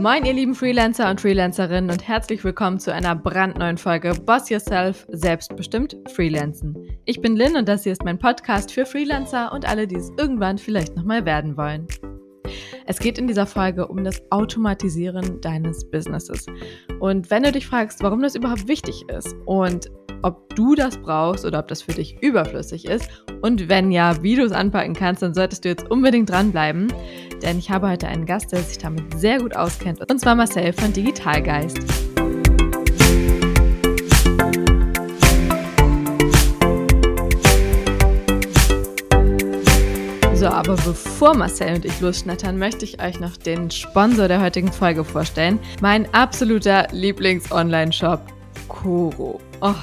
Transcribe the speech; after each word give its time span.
Moin, 0.00 0.24
ihr 0.24 0.32
lieben 0.32 0.54
Freelancer 0.54 1.10
und 1.10 1.20
Freelancerinnen 1.20 1.90
und 1.90 2.08
herzlich 2.08 2.42
willkommen 2.42 2.80
zu 2.80 2.90
einer 2.90 3.14
brandneuen 3.14 3.76
Folge 3.76 4.14
Boss 4.14 4.48
Yourself, 4.48 5.06
selbstbestimmt 5.10 5.94
Freelancen. 6.14 6.74
Ich 7.04 7.20
bin 7.20 7.36
Lynn 7.36 7.54
und 7.54 7.68
das 7.68 7.82
hier 7.82 7.92
ist 7.92 8.02
mein 8.02 8.18
Podcast 8.18 8.72
für 8.72 8.86
Freelancer 8.86 9.52
und 9.52 9.68
alle, 9.68 9.86
die 9.86 9.96
es 9.96 10.10
irgendwann 10.16 10.56
vielleicht 10.56 10.96
nochmal 10.96 11.26
werden 11.26 11.54
wollen. 11.58 11.86
Es 12.86 12.98
geht 12.98 13.18
in 13.18 13.26
dieser 13.26 13.44
Folge 13.44 13.88
um 13.88 14.02
das 14.02 14.22
Automatisieren 14.30 15.38
deines 15.42 15.84
Businesses. 15.90 16.46
Und 16.98 17.30
wenn 17.30 17.42
du 17.42 17.52
dich 17.52 17.66
fragst, 17.66 18.02
warum 18.02 18.22
das 18.22 18.34
überhaupt 18.34 18.68
wichtig 18.68 19.06
ist 19.10 19.36
und 19.44 19.90
ob 20.22 20.54
du 20.54 20.74
das 20.74 20.98
brauchst 20.98 21.44
oder 21.44 21.60
ob 21.60 21.68
das 21.68 21.82
für 21.82 21.92
dich 21.92 22.22
überflüssig 22.22 22.84
ist 22.86 23.08
und 23.40 23.68
wenn 23.68 23.90
ja, 23.90 24.22
wie 24.22 24.36
du 24.36 24.44
es 24.44 24.52
anpacken 24.52 24.94
kannst, 24.94 25.22
dann 25.22 25.34
solltest 25.34 25.64
du 25.64 25.68
jetzt 25.68 25.90
unbedingt 25.90 26.30
dranbleiben, 26.30 26.92
denn 27.42 27.58
ich 27.58 27.70
habe 27.70 27.88
heute 27.88 28.08
einen 28.08 28.26
Gast, 28.26 28.52
der 28.52 28.60
sich 28.60 28.78
damit 28.78 29.18
sehr 29.18 29.38
gut 29.38 29.56
auskennt 29.56 30.10
und 30.10 30.20
zwar 30.20 30.34
Marcel 30.34 30.72
von 30.72 30.92
Digitalgeist. 30.92 31.78
So, 40.34 40.46
aber 40.46 40.74
bevor 40.76 41.36
Marcel 41.36 41.74
und 41.74 41.84
ich 41.84 42.00
losschnattern, 42.00 42.56
möchte 42.56 42.86
ich 42.86 43.02
euch 43.02 43.20
noch 43.20 43.36
den 43.36 43.70
Sponsor 43.70 44.26
der 44.26 44.40
heutigen 44.40 44.72
Folge 44.72 45.04
vorstellen. 45.04 45.58
Mein 45.82 46.12
absoluter 46.14 46.86
Lieblings-Online-Shop, 46.92 48.22
Koro. 48.66 49.38
Oh, 49.60 49.74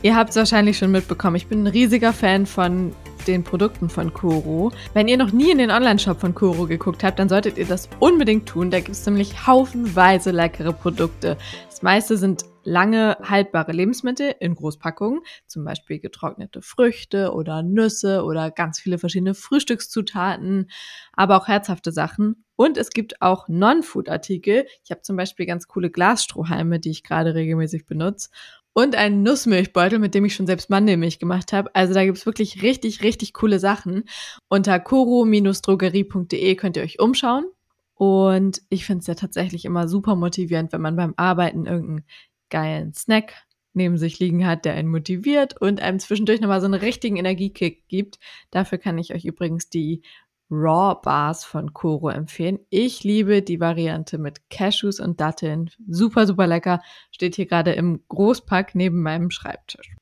Ihr 0.00 0.14
habt 0.14 0.30
es 0.30 0.36
wahrscheinlich 0.36 0.78
schon 0.78 0.92
mitbekommen. 0.92 1.34
Ich 1.34 1.48
bin 1.48 1.64
ein 1.64 1.66
riesiger 1.66 2.12
Fan 2.12 2.46
von 2.46 2.94
den 3.26 3.42
Produkten 3.42 3.90
von 3.90 4.14
Koro. 4.14 4.70
Wenn 4.94 5.08
ihr 5.08 5.16
noch 5.16 5.32
nie 5.32 5.50
in 5.50 5.58
den 5.58 5.72
Online-Shop 5.72 6.20
von 6.20 6.36
Koro 6.36 6.66
geguckt 6.66 7.02
habt, 7.02 7.18
dann 7.18 7.28
solltet 7.28 7.58
ihr 7.58 7.66
das 7.66 7.88
unbedingt 7.98 8.48
tun. 8.48 8.70
Da 8.70 8.78
gibt 8.78 8.92
es 8.92 9.04
nämlich 9.04 9.48
haufenweise 9.48 10.30
leckere 10.30 10.72
Produkte. 10.72 11.36
Das 11.68 11.82
meiste 11.82 12.16
sind 12.16 12.44
lange 12.62 13.16
haltbare 13.22 13.72
Lebensmittel 13.72 14.34
in 14.38 14.54
Großpackungen, 14.54 15.20
zum 15.46 15.64
Beispiel 15.64 15.98
getrocknete 15.98 16.62
Früchte 16.62 17.32
oder 17.32 17.62
Nüsse 17.62 18.22
oder 18.22 18.52
ganz 18.52 18.78
viele 18.78 18.98
verschiedene 18.98 19.34
Frühstückszutaten, 19.34 20.70
aber 21.12 21.38
auch 21.38 21.48
herzhafte 21.48 21.90
Sachen. 21.90 22.44
Und 22.56 22.76
es 22.76 22.90
gibt 22.90 23.22
auch 23.22 23.48
Non-Food-Artikel. 23.48 24.66
Ich 24.84 24.90
habe 24.90 25.02
zum 25.02 25.16
Beispiel 25.16 25.46
ganz 25.46 25.66
coole 25.66 25.90
Glasstrohhalme, 25.90 26.78
die 26.78 26.90
ich 26.90 27.04
gerade 27.04 27.34
regelmäßig 27.34 27.86
benutze 27.86 28.30
und 28.78 28.94
einen 28.94 29.24
Nussmilchbeutel, 29.24 29.98
mit 29.98 30.14
dem 30.14 30.24
ich 30.24 30.36
schon 30.36 30.46
selbst 30.46 30.70
Mandelmilch 30.70 31.18
gemacht 31.18 31.52
habe. 31.52 31.74
Also 31.74 31.94
da 31.94 32.04
gibt's 32.04 32.26
wirklich 32.26 32.62
richtig, 32.62 33.02
richtig 33.02 33.32
coole 33.34 33.58
Sachen. 33.58 34.04
Unter 34.48 34.78
koro-drogerie.de 34.78 36.54
könnt 36.54 36.76
ihr 36.76 36.84
euch 36.84 37.00
umschauen. 37.00 37.46
Und 37.94 38.62
ich 38.68 38.86
finde 38.86 39.00
es 39.00 39.08
ja 39.08 39.16
tatsächlich 39.16 39.64
immer 39.64 39.88
super 39.88 40.14
motivierend, 40.14 40.72
wenn 40.72 40.80
man 40.80 40.94
beim 40.94 41.14
Arbeiten 41.16 41.66
irgendeinen 41.66 42.04
geilen 42.50 42.94
Snack 42.94 43.34
neben 43.72 43.98
sich 43.98 44.20
liegen 44.20 44.46
hat, 44.46 44.64
der 44.64 44.74
einen 44.74 44.90
motiviert 44.90 45.60
und 45.60 45.82
einem 45.82 45.98
zwischendurch 45.98 46.40
nochmal 46.40 46.60
so 46.60 46.66
einen 46.66 46.74
richtigen 46.74 47.16
Energiekick 47.16 47.88
gibt. 47.88 48.20
Dafür 48.52 48.78
kann 48.78 48.96
ich 48.96 49.12
euch 49.12 49.24
übrigens 49.24 49.68
die 49.68 50.02
Raw 50.50 51.00
Bars 51.02 51.44
von 51.44 51.72
Koro 51.72 52.08
empfehlen. 52.08 52.58
Ich 52.70 53.04
liebe 53.04 53.42
die 53.42 53.60
Variante 53.60 54.18
mit 54.18 54.48
Cashews 54.50 55.00
und 55.00 55.20
Datteln. 55.20 55.70
Super, 55.88 56.26
super 56.26 56.46
lecker. 56.46 56.80
Steht 57.10 57.36
hier 57.36 57.46
gerade 57.46 57.72
im 57.72 58.02
Großpack 58.08 58.74
neben 58.74 59.02
meinem 59.02 59.30
Schreibtisch. 59.30 59.94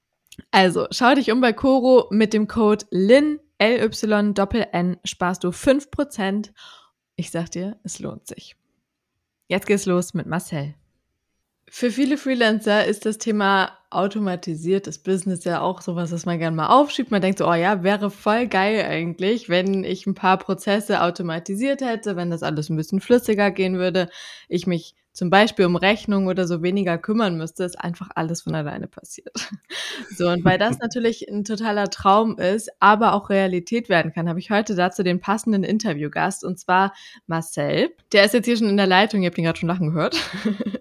Also, 0.50 0.86
schau 0.90 1.14
dich 1.14 1.32
um 1.32 1.40
bei 1.40 1.52
Koro 1.52 2.08
mit 2.10 2.32
dem 2.32 2.46
Code 2.46 2.84
LIN, 2.90 3.40
L-Y-N, 3.58 4.98
sparst 5.04 5.44
du 5.44 5.48
5%. 5.48 6.50
Ich 7.16 7.30
sag 7.30 7.50
dir, 7.50 7.78
es 7.82 7.98
lohnt 7.98 8.26
sich. 8.26 8.56
Jetzt 9.48 9.66
geht's 9.66 9.86
los 9.86 10.12
mit 10.12 10.26
Marcel. 10.26 10.74
Für 11.68 11.90
viele 11.90 12.16
Freelancer 12.16 12.84
ist 12.86 13.06
das 13.06 13.18
Thema 13.18 13.76
automatisiertes 13.90 14.98
Business 14.98 15.44
ja 15.44 15.60
auch 15.60 15.80
sowas, 15.80 16.12
was 16.12 16.24
man 16.24 16.38
gerne 16.38 16.56
mal 16.56 16.68
aufschiebt. 16.68 17.10
Man 17.10 17.22
denkt 17.22 17.38
so, 17.38 17.48
oh 17.48 17.54
ja, 17.54 17.82
wäre 17.82 18.10
voll 18.10 18.46
geil 18.46 18.84
eigentlich, 18.84 19.48
wenn 19.48 19.82
ich 19.84 20.06
ein 20.06 20.14
paar 20.14 20.38
Prozesse 20.38 21.02
automatisiert 21.02 21.80
hätte, 21.80 22.14
wenn 22.16 22.30
das 22.30 22.42
alles 22.42 22.70
ein 22.70 22.76
bisschen 22.76 23.00
flüssiger 23.00 23.50
gehen 23.50 23.78
würde, 23.78 24.08
ich 24.48 24.66
mich 24.66 24.94
zum 25.16 25.30
Beispiel 25.30 25.64
um 25.64 25.76
Rechnungen 25.76 26.28
oder 26.28 26.46
so 26.46 26.62
weniger 26.62 26.98
kümmern 26.98 27.38
müsste, 27.38 27.64
ist 27.64 27.80
einfach 27.80 28.10
alles 28.14 28.42
von 28.42 28.54
alleine 28.54 28.86
passiert. 28.86 29.34
So, 30.14 30.28
und 30.28 30.44
weil 30.44 30.58
das 30.58 30.78
natürlich 30.80 31.26
ein 31.26 31.44
totaler 31.44 31.88
Traum 31.88 32.38
ist, 32.38 32.70
aber 32.80 33.14
auch 33.14 33.30
Realität 33.30 33.88
werden 33.88 34.12
kann, 34.12 34.28
habe 34.28 34.38
ich 34.38 34.50
heute 34.50 34.74
dazu 34.74 35.02
den 35.02 35.20
passenden 35.20 35.64
Interviewgast 35.64 36.44
und 36.44 36.58
zwar 36.58 36.92
Marcel. 37.26 37.94
Der 38.12 38.24
ist 38.24 38.34
jetzt 38.34 38.44
hier 38.44 38.58
schon 38.58 38.68
in 38.68 38.76
der 38.76 38.86
Leitung, 38.86 39.22
ihr 39.22 39.28
habt 39.28 39.38
ihn 39.38 39.44
gerade 39.44 39.58
schon 39.58 39.70
lachen 39.70 39.88
gehört. 39.88 40.16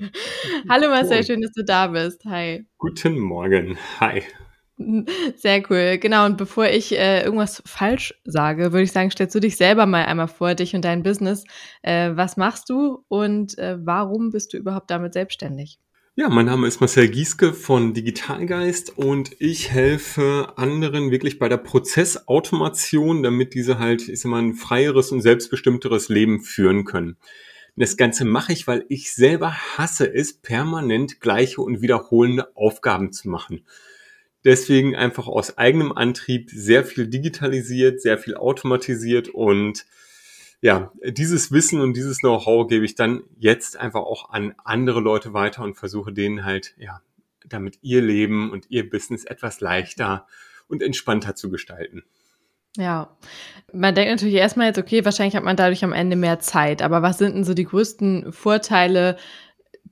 Hallo 0.70 0.90
Marcel, 0.90 1.24
schön, 1.26 1.42
dass 1.42 1.54
du 1.54 1.64
da 1.64 1.88
bist. 1.88 2.26
Hi. 2.26 2.66
Guten 2.78 3.18
Morgen. 3.20 3.78
Hi. 4.02 4.22
Sehr 5.36 5.64
cool. 5.70 5.98
Genau. 5.98 6.26
Und 6.26 6.38
bevor 6.38 6.68
ich 6.68 6.98
äh, 6.98 7.24
irgendwas 7.24 7.64
falsch 7.66 8.14
sage, 8.26 8.72
würde 8.72 8.84
ich 8.84 8.92
sagen, 8.92 9.12
stellst 9.12 9.36
du 9.36 9.40
dich 9.40 9.58
selber 9.58 9.86
mal 9.86 10.06
einmal 10.06 10.28
vor, 10.28 10.56
dich 10.56 10.76
und 10.76 10.84
dein 10.84 11.04
Business. 11.04 11.44
Äh, 11.82 12.12
was 12.16 12.38
machst 12.38 12.70
du 12.70 13.04
und 13.08 13.58
äh, 13.58 13.78
warum 13.80 14.32
bist 14.32 14.54
du 14.54 14.58
überhaupt 14.58 14.92
damit 14.92 15.14
selbstständig? 15.14 15.80
Ja, 16.18 16.30
mein 16.30 16.46
Name 16.46 16.66
ist 16.66 16.80
Marcel 16.80 17.10
Gieske 17.10 17.54
von 17.54 17.94
Digitalgeist 17.94 18.98
und 18.98 19.32
ich 19.40 19.70
helfe 19.72 20.54
anderen 20.56 21.12
wirklich 21.12 21.40
bei 21.40 21.50
der 21.50 21.58
Prozessautomation, 21.58 23.22
damit 23.22 23.54
diese 23.54 23.80
halt, 23.80 24.08
ich 24.08 24.22
sag 24.22 24.30
mal, 24.30 24.42
ein 24.42 24.54
freieres 24.54 25.12
und 25.12 25.22
selbstbestimmteres 25.22 26.08
Leben 26.08 26.40
führen 26.40 26.86
können. 26.86 27.18
Das 27.76 27.98
Ganze 27.98 28.24
mache 28.24 28.54
ich, 28.54 28.66
weil 28.66 28.86
ich 28.88 29.14
selber 29.14 29.52
hasse 29.78 30.10
es, 30.14 30.34
permanent 30.34 31.20
gleiche 31.20 31.62
und 31.62 31.82
wiederholende 31.82 32.56
Aufgaben 32.56 33.12
zu 33.12 33.28
machen. 33.28 33.66
Deswegen 34.46 34.96
einfach 34.96 35.28
aus 35.28 35.58
eigenem 35.58 35.92
Antrieb 35.92 36.52
sehr 36.52 36.86
viel 36.86 37.08
digitalisiert, 37.08 38.00
sehr 38.00 38.20
viel 38.20 38.36
automatisiert 38.36 39.28
und 39.28 39.86
ja, 40.62 40.92
dieses 41.04 41.52
Wissen 41.52 41.82
und 41.82 41.98
dieses 41.98 42.20
Know-how 42.20 42.68
gebe 42.68 42.86
ich 42.86 42.96
dann 42.96 43.24
jetzt 43.38 43.78
einfach 43.78 44.02
auch 44.02 44.30
an 44.30 44.56
andere 44.64 45.00
Leute 45.00 45.34
weiter 45.34 45.64
und 45.64 45.76
versuche 45.76 46.14
denen 46.14 46.46
halt, 46.46 46.76
ja, 46.78 47.02
damit 47.46 47.80
ihr 47.82 48.02
Leben 48.02 48.52
und 48.52 48.70
ihr 48.70 48.90
Business 48.90 49.26
etwas 49.26 49.62
leichter 49.62 50.28
und 50.68 50.82
entspannter 50.82 51.36
zu 51.36 51.50
gestalten. 51.50 52.04
Ja, 52.78 53.16
man 53.74 53.96
denkt 53.96 54.12
natürlich 54.12 54.36
erstmal 54.36 54.68
jetzt, 54.68 54.80
okay, 54.80 55.06
wahrscheinlich 55.06 55.36
hat 55.36 55.44
man 55.44 55.56
dadurch 55.56 55.84
am 55.84 55.94
Ende 55.94 56.16
mehr 56.16 56.40
Zeit, 56.40 56.82
aber 56.82 57.02
was 57.02 57.18
sind 57.18 57.36
denn 57.36 57.44
so 57.44 57.54
die 57.54 57.66
größten 57.66 58.32
Vorteile, 58.34 59.18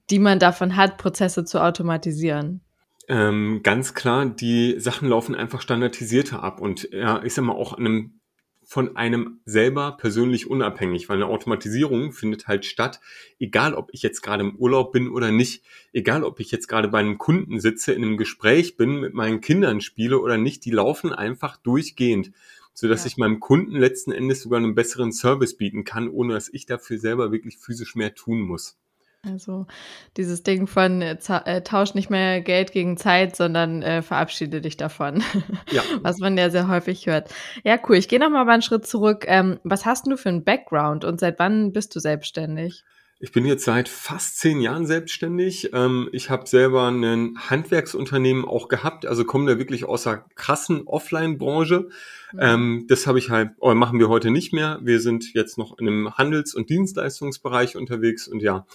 die 0.09 0.19
man 0.19 0.39
davon 0.39 0.75
hat, 0.75 0.97
Prozesse 0.97 1.45
zu 1.45 1.61
automatisieren? 1.61 2.61
Ähm, 3.09 3.61
ganz 3.63 3.93
klar, 3.93 4.25
die 4.25 4.79
Sachen 4.79 5.09
laufen 5.09 5.35
einfach 5.35 5.61
standardisierter 5.61 6.41
ab 6.41 6.61
und 6.61 6.89
ja, 6.91 7.21
ich 7.23 7.33
sag 7.33 7.43
mal 7.43 7.53
auch 7.53 7.73
einem, 7.73 8.21
von 8.65 8.95
einem 8.95 9.41
selber 9.45 9.97
persönlich 9.97 10.49
unabhängig, 10.49 11.09
weil 11.09 11.17
eine 11.17 11.27
Automatisierung 11.27 12.13
findet 12.13 12.47
halt 12.47 12.65
statt, 12.65 13.01
egal 13.39 13.73
ob 13.73 13.89
ich 13.91 14.03
jetzt 14.03 14.21
gerade 14.21 14.43
im 14.43 14.55
Urlaub 14.55 14.93
bin 14.93 15.09
oder 15.09 15.31
nicht, 15.31 15.65
egal 15.91 16.23
ob 16.23 16.39
ich 16.39 16.49
jetzt 16.51 16.67
gerade 16.67 16.87
bei 16.87 16.99
einem 16.99 17.17
Kunden 17.17 17.59
sitze, 17.59 17.91
in 17.91 18.03
einem 18.03 18.17
Gespräch 18.17 18.77
bin, 18.77 19.01
mit 19.01 19.13
meinen 19.13 19.41
Kindern 19.41 19.81
spiele 19.81 20.19
oder 20.19 20.37
nicht, 20.37 20.63
die 20.63 20.71
laufen 20.71 21.11
einfach 21.11 21.57
durchgehend, 21.57 22.31
sodass 22.73 23.03
ja. 23.03 23.07
ich 23.07 23.17
meinem 23.17 23.41
Kunden 23.41 23.75
letzten 23.75 24.13
Endes 24.13 24.41
sogar 24.41 24.59
einen 24.59 24.75
besseren 24.75 25.11
Service 25.11 25.57
bieten 25.57 25.83
kann, 25.83 26.07
ohne 26.07 26.33
dass 26.33 26.47
ich 26.47 26.65
dafür 26.65 26.97
selber 26.97 27.33
wirklich 27.33 27.57
physisch 27.57 27.95
mehr 27.95 28.15
tun 28.15 28.39
muss. 28.39 28.77
Also 29.25 29.67
dieses 30.17 30.43
Ding 30.43 30.67
von 30.67 31.01
äh, 31.01 31.17
äh, 31.45 31.61
tausch 31.61 31.93
nicht 31.93 32.09
mehr 32.09 32.41
Geld 32.41 32.73
gegen 32.73 32.97
Zeit, 32.97 33.37
sondern 33.37 33.81
äh, 33.81 34.01
verabschiede 34.01 34.59
dich 34.59 34.75
davon. 34.75 35.23
Ja. 35.71 35.81
Was 36.01 36.19
man 36.19 36.37
ja 36.37 36.49
sehr 36.49 36.67
häufig 36.67 37.07
hört. 37.07 37.33
Ja, 37.63 37.79
cool. 37.87 37.95
Ich 37.95 38.09
gehe 38.09 38.19
noch 38.19 38.29
mal 38.29 38.47
einen 38.47 38.61
Schritt 38.61 38.85
zurück. 38.85 39.23
Ähm, 39.27 39.59
was 39.63 39.85
hast 39.85 40.07
du 40.07 40.17
für 40.17 40.29
einen 40.29 40.43
Background 40.43 41.05
und 41.05 41.19
seit 41.19 41.39
wann 41.39 41.71
bist 41.71 41.95
du 41.95 41.99
selbstständig? 41.99 42.83
Ich 43.19 43.31
bin 43.31 43.45
jetzt 43.45 43.63
seit 43.63 43.87
fast 43.87 44.39
zehn 44.39 44.59
Jahren 44.59 44.85
selbstständig. 44.85 45.69
Ähm, 45.71 46.09
ich 46.11 46.29
habe 46.29 46.45
selber 46.45 46.89
ein 46.89 47.37
Handwerksunternehmen 47.37 48.43
auch 48.43 48.67
gehabt, 48.67 49.05
also 49.05 49.23
komme 49.23 49.49
da 49.49 49.57
wirklich 49.57 49.85
aus 49.85 50.03
der 50.03 50.25
krassen 50.35 50.85
Offline-Branche. 50.85 51.87
Mhm. 52.33 52.39
Ähm, 52.39 52.85
das 52.89 53.07
habe 53.07 53.19
ich 53.19 53.29
halt, 53.29 53.51
oder 53.59 53.75
machen 53.75 53.99
wir 53.99 54.09
heute 54.09 54.29
nicht 54.29 54.51
mehr. 54.51 54.79
Wir 54.83 54.99
sind 54.99 55.33
jetzt 55.33 55.57
noch 55.57 55.79
in 55.79 55.87
einem 55.87 56.17
Handels- 56.17 56.53
und 56.53 56.69
Dienstleistungsbereich 56.69 57.77
unterwegs 57.77 58.27
und 58.27 58.41
ja, 58.41 58.65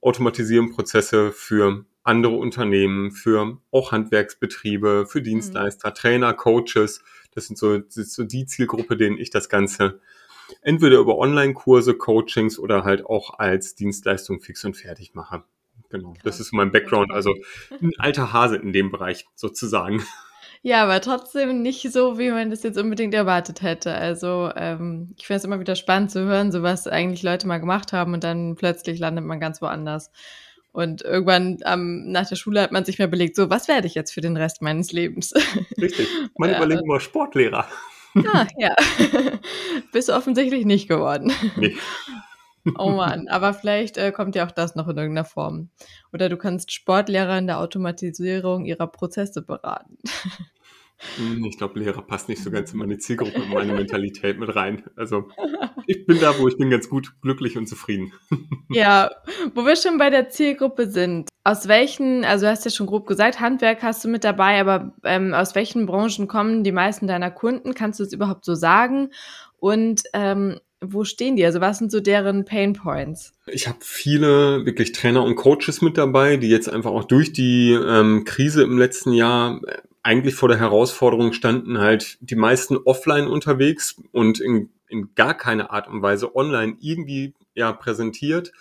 automatisieren 0.00 0.70
Prozesse 0.70 1.32
für 1.32 1.84
andere 2.02 2.36
Unternehmen, 2.36 3.10
für 3.10 3.58
auch 3.70 3.92
Handwerksbetriebe, 3.92 5.06
für 5.06 5.20
Dienstleister, 5.20 5.90
mhm. 5.90 5.94
Trainer, 5.94 6.34
Coaches. 6.34 7.02
Das 7.34 7.46
sind 7.46 7.58
so, 7.58 7.78
das 7.78 7.96
ist 7.96 8.14
so 8.14 8.24
die 8.24 8.46
Zielgruppe, 8.46 8.96
denen 8.96 9.18
ich 9.18 9.30
das 9.30 9.48
Ganze 9.48 10.00
entweder 10.62 10.98
über 10.98 11.18
Online-Kurse, 11.18 11.94
Coachings 11.94 12.58
oder 12.58 12.84
halt 12.84 13.04
auch 13.04 13.38
als 13.38 13.74
Dienstleistung 13.74 14.40
fix 14.40 14.64
und 14.64 14.76
fertig 14.76 15.14
mache. 15.14 15.44
Genau, 15.90 16.14
das 16.22 16.40
ist 16.40 16.52
mein 16.52 16.70
Background, 16.70 17.12
also 17.12 17.34
ein 17.70 17.92
alter 17.98 18.32
Hase 18.32 18.56
in 18.56 18.72
dem 18.72 18.90
Bereich 18.90 19.26
sozusagen. 19.34 20.02
Ja, 20.62 20.82
aber 20.82 21.00
trotzdem 21.00 21.62
nicht 21.62 21.92
so, 21.92 22.18
wie 22.18 22.30
man 22.30 22.50
das 22.50 22.62
jetzt 22.62 22.78
unbedingt 22.78 23.14
erwartet 23.14 23.62
hätte. 23.62 23.94
Also, 23.94 24.50
ähm, 24.56 25.14
ich 25.16 25.26
finde 25.26 25.38
es 25.38 25.44
immer 25.44 25.60
wieder 25.60 25.76
spannend 25.76 26.10
zu 26.10 26.24
hören, 26.24 26.52
so 26.52 26.62
was 26.62 26.86
eigentlich 26.86 27.22
Leute 27.22 27.46
mal 27.46 27.58
gemacht 27.58 27.92
haben 27.92 28.14
und 28.14 28.24
dann 28.24 28.56
plötzlich 28.56 28.98
landet 28.98 29.24
man 29.24 29.40
ganz 29.40 29.62
woanders. 29.62 30.10
Und 30.72 31.02
irgendwann 31.02 31.58
ähm, 31.64 32.10
nach 32.12 32.28
der 32.28 32.36
Schule 32.36 32.60
hat 32.60 32.72
man 32.72 32.84
sich 32.84 32.98
mehr 32.98 33.08
belegt, 33.08 33.36
so, 33.36 33.50
was 33.50 33.68
werde 33.68 33.86
ich 33.86 33.94
jetzt 33.94 34.12
für 34.12 34.20
den 34.20 34.36
Rest 34.36 34.62
meines 34.62 34.92
Lebens? 34.92 35.32
Richtig. 35.80 36.08
Man 36.36 36.54
überlegt 36.54 36.82
immer 36.82 37.00
Sportlehrer. 37.00 37.66
Ah, 38.32 38.46
ja. 38.56 38.74
Bist 39.92 40.08
du 40.08 40.12
offensichtlich 40.12 40.64
nicht 40.64 40.88
geworden. 40.88 41.32
Nee. 41.56 41.76
Oh 42.76 42.90
Mann, 42.90 43.28
aber 43.28 43.54
vielleicht 43.54 43.96
äh, 43.96 44.12
kommt 44.12 44.34
ja 44.34 44.46
auch 44.46 44.50
das 44.50 44.74
noch 44.74 44.88
in 44.88 44.96
irgendeiner 44.96 45.24
Form. 45.24 45.70
Oder 46.12 46.28
du 46.28 46.36
kannst 46.36 46.72
Sportlehrer 46.72 47.38
in 47.38 47.46
der 47.46 47.60
Automatisierung 47.60 48.64
ihrer 48.64 48.86
Prozesse 48.86 49.42
beraten. 49.42 49.98
Hm, 51.16 51.44
ich 51.44 51.58
glaube, 51.58 51.78
Lehrer 51.78 52.02
passt 52.02 52.28
nicht 52.28 52.42
so 52.42 52.50
ganz 52.50 52.72
in 52.72 52.78
meine 52.78 52.98
Zielgruppe 52.98 53.40
und 53.40 53.50
meine 53.50 53.72
Mentalität 53.72 54.38
mit 54.38 54.54
rein. 54.56 54.82
Also 54.96 55.28
ich 55.86 56.06
bin 56.06 56.18
da, 56.20 56.36
wo 56.38 56.48
ich 56.48 56.56
bin 56.56 56.70
ganz 56.70 56.88
gut, 56.88 57.14
glücklich 57.22 57.56
und 57.56 57.68
zufrieden. 57.68 58.12
Ja, 58.70 59.10
wo 59.54 59.64
wir 59.64 59.76
schon 59.76 59.98
bei 59.98 60.10
der 60.10 60.28
Zielgruppe 60.28 60.90
sind. 60.90 61.28
Aus 61.44 61.68
welchen, 61.68 62.24
also 62.24 62.46
du 62.46 62.50
hast 62.50 62.64
ja 62.64 62.70
schon 62.70 62.86
grob 62.86 63.06
gesagt, 63.06 63.40
Handwerk 63.40 63.82
hast 63.82 64.04
du 64.04 64.08
mit 64.08 64.24
dabei, 64.24 64.60
aber 64.60 64.92
ähm, 65.04 65.34
aus 65.34 65.54
welchen 65.54 65.86
Branchen 65.86 66.26
kommen 66.26 66.64
die 66.64 66.72
meisten 66.72 67.06
deiner 67.06 67.30
Kunden? 67.30 67.74
Kannst 67.74 68.00
du 68.00 68.04
es 68.04 68.12
überhaupt 68.12 68.44
so 68.44 68.54
sagen? 68.54 69.10
Und 69.58 70.02
ähm, 70.12 70.58
wo 70.80 71.04
stehen 71.04 71.36
die? 71.36 71.44
Also 71.44 71.60
was 71.60 71.78
sind 71.78 71.90
so 71.90 72.00
deren 72.00 72.44
Pain 72.44 72.72
Points? 72.72 73.32
Ich 73.46 73.66
habe 73.66 73.78
viele 73.80 74.64
wirklich 74.64 74.92
Trainer 74.92 75.24
und 75.24 75.34
Coaches 75.34 75.82
mit 75.82 75.98
dabei, 75.98 76.36
die 76.36 76.48
jetzt 76.48 76.68
einfach 76.68 76.92
auch 76.92 77.04
durch 77.04 77.32
die 77.32 77.72
ähm, 77.72 78.24
Krise 78.24 78.62
im 78.62 78.78
letzten 78.78 79.12
Jahr 79.12 79.60
äh, 79.66 79.78
eigentlich 80.02 80.34
vor 80.34 80.48
der 80.48 80.58
Herausforderung 80.58 81.32
standen, 81.32 81.78
halt 81.78 82.18
die 82.20 82.36
meisten 82.36 82.76
offline 82.76 83.26
unterwegs 83.26 84.00
und 84.12 84.40
in, 84.40 84.70
in 84.88 85.14
gar 85.14 85.34
keiner 85.34 85.72
Art 85.72 85.88
und 85.88 86.00
Weise 86.00 86.34
online 86.36 86.76
irgendwie 86.80 87.34
ja 87.54 87.72
präsentiert. 87.72 88.52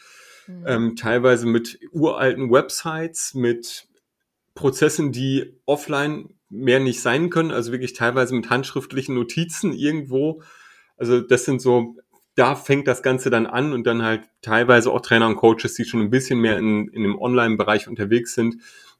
Mhm. 0.47 0.63
Ähm, 0.65 0.95
teilweise 0.95 1.45
mit 1.45 1.79
uralten 1.91 2.51
Websites, 2.51 3.35
mit 3.35 3.87
Prozessen, 4.55 5.11
die 5.11 5.53
offline 5.65 6.33
mehr 6.49 6.79
nicht 6.79 7.01
sein 7.01 7.29
können, 7.29 7.51
also 7.51 7.71
wirklich 7.71 7.93
teilweise 7.93 8.33
mit 8.33 8.49
handschriftlichen 8.49 9.13
Notizen 9.13 9.71
irgendwo. 9.73 10.41
Also 10.97 11.21
das 11.21 11.45
sind 11.45 11.61
so 11.61 11.95
da 12.37 12.55
fängt 12.55 12.87
das 12.87 13.01
Ganze 13.01 13.31
dann 13.31 13.47
an 13.47 13.73
und 13.73 13.87
dann 13.87 14.03
halt 14.03 14.29
teilweise 14.43 14.91
auch 14.91 15.01
Trainer 15.01 15.27
und 15.27 15.37
Coaches, 15.37 15.73
die 15.73 15.85
schon 15.85 16.01
ein 16.01 16.11
bisschen 16.11 16.39
mehr 16.39 16.59
in, 16.59 16.87
in 16.89 17.01
dem 17.01 17.19
Online-Bereich 17.19 17.87
unterwegs 17.87 18.35
sind. 18.35 18.57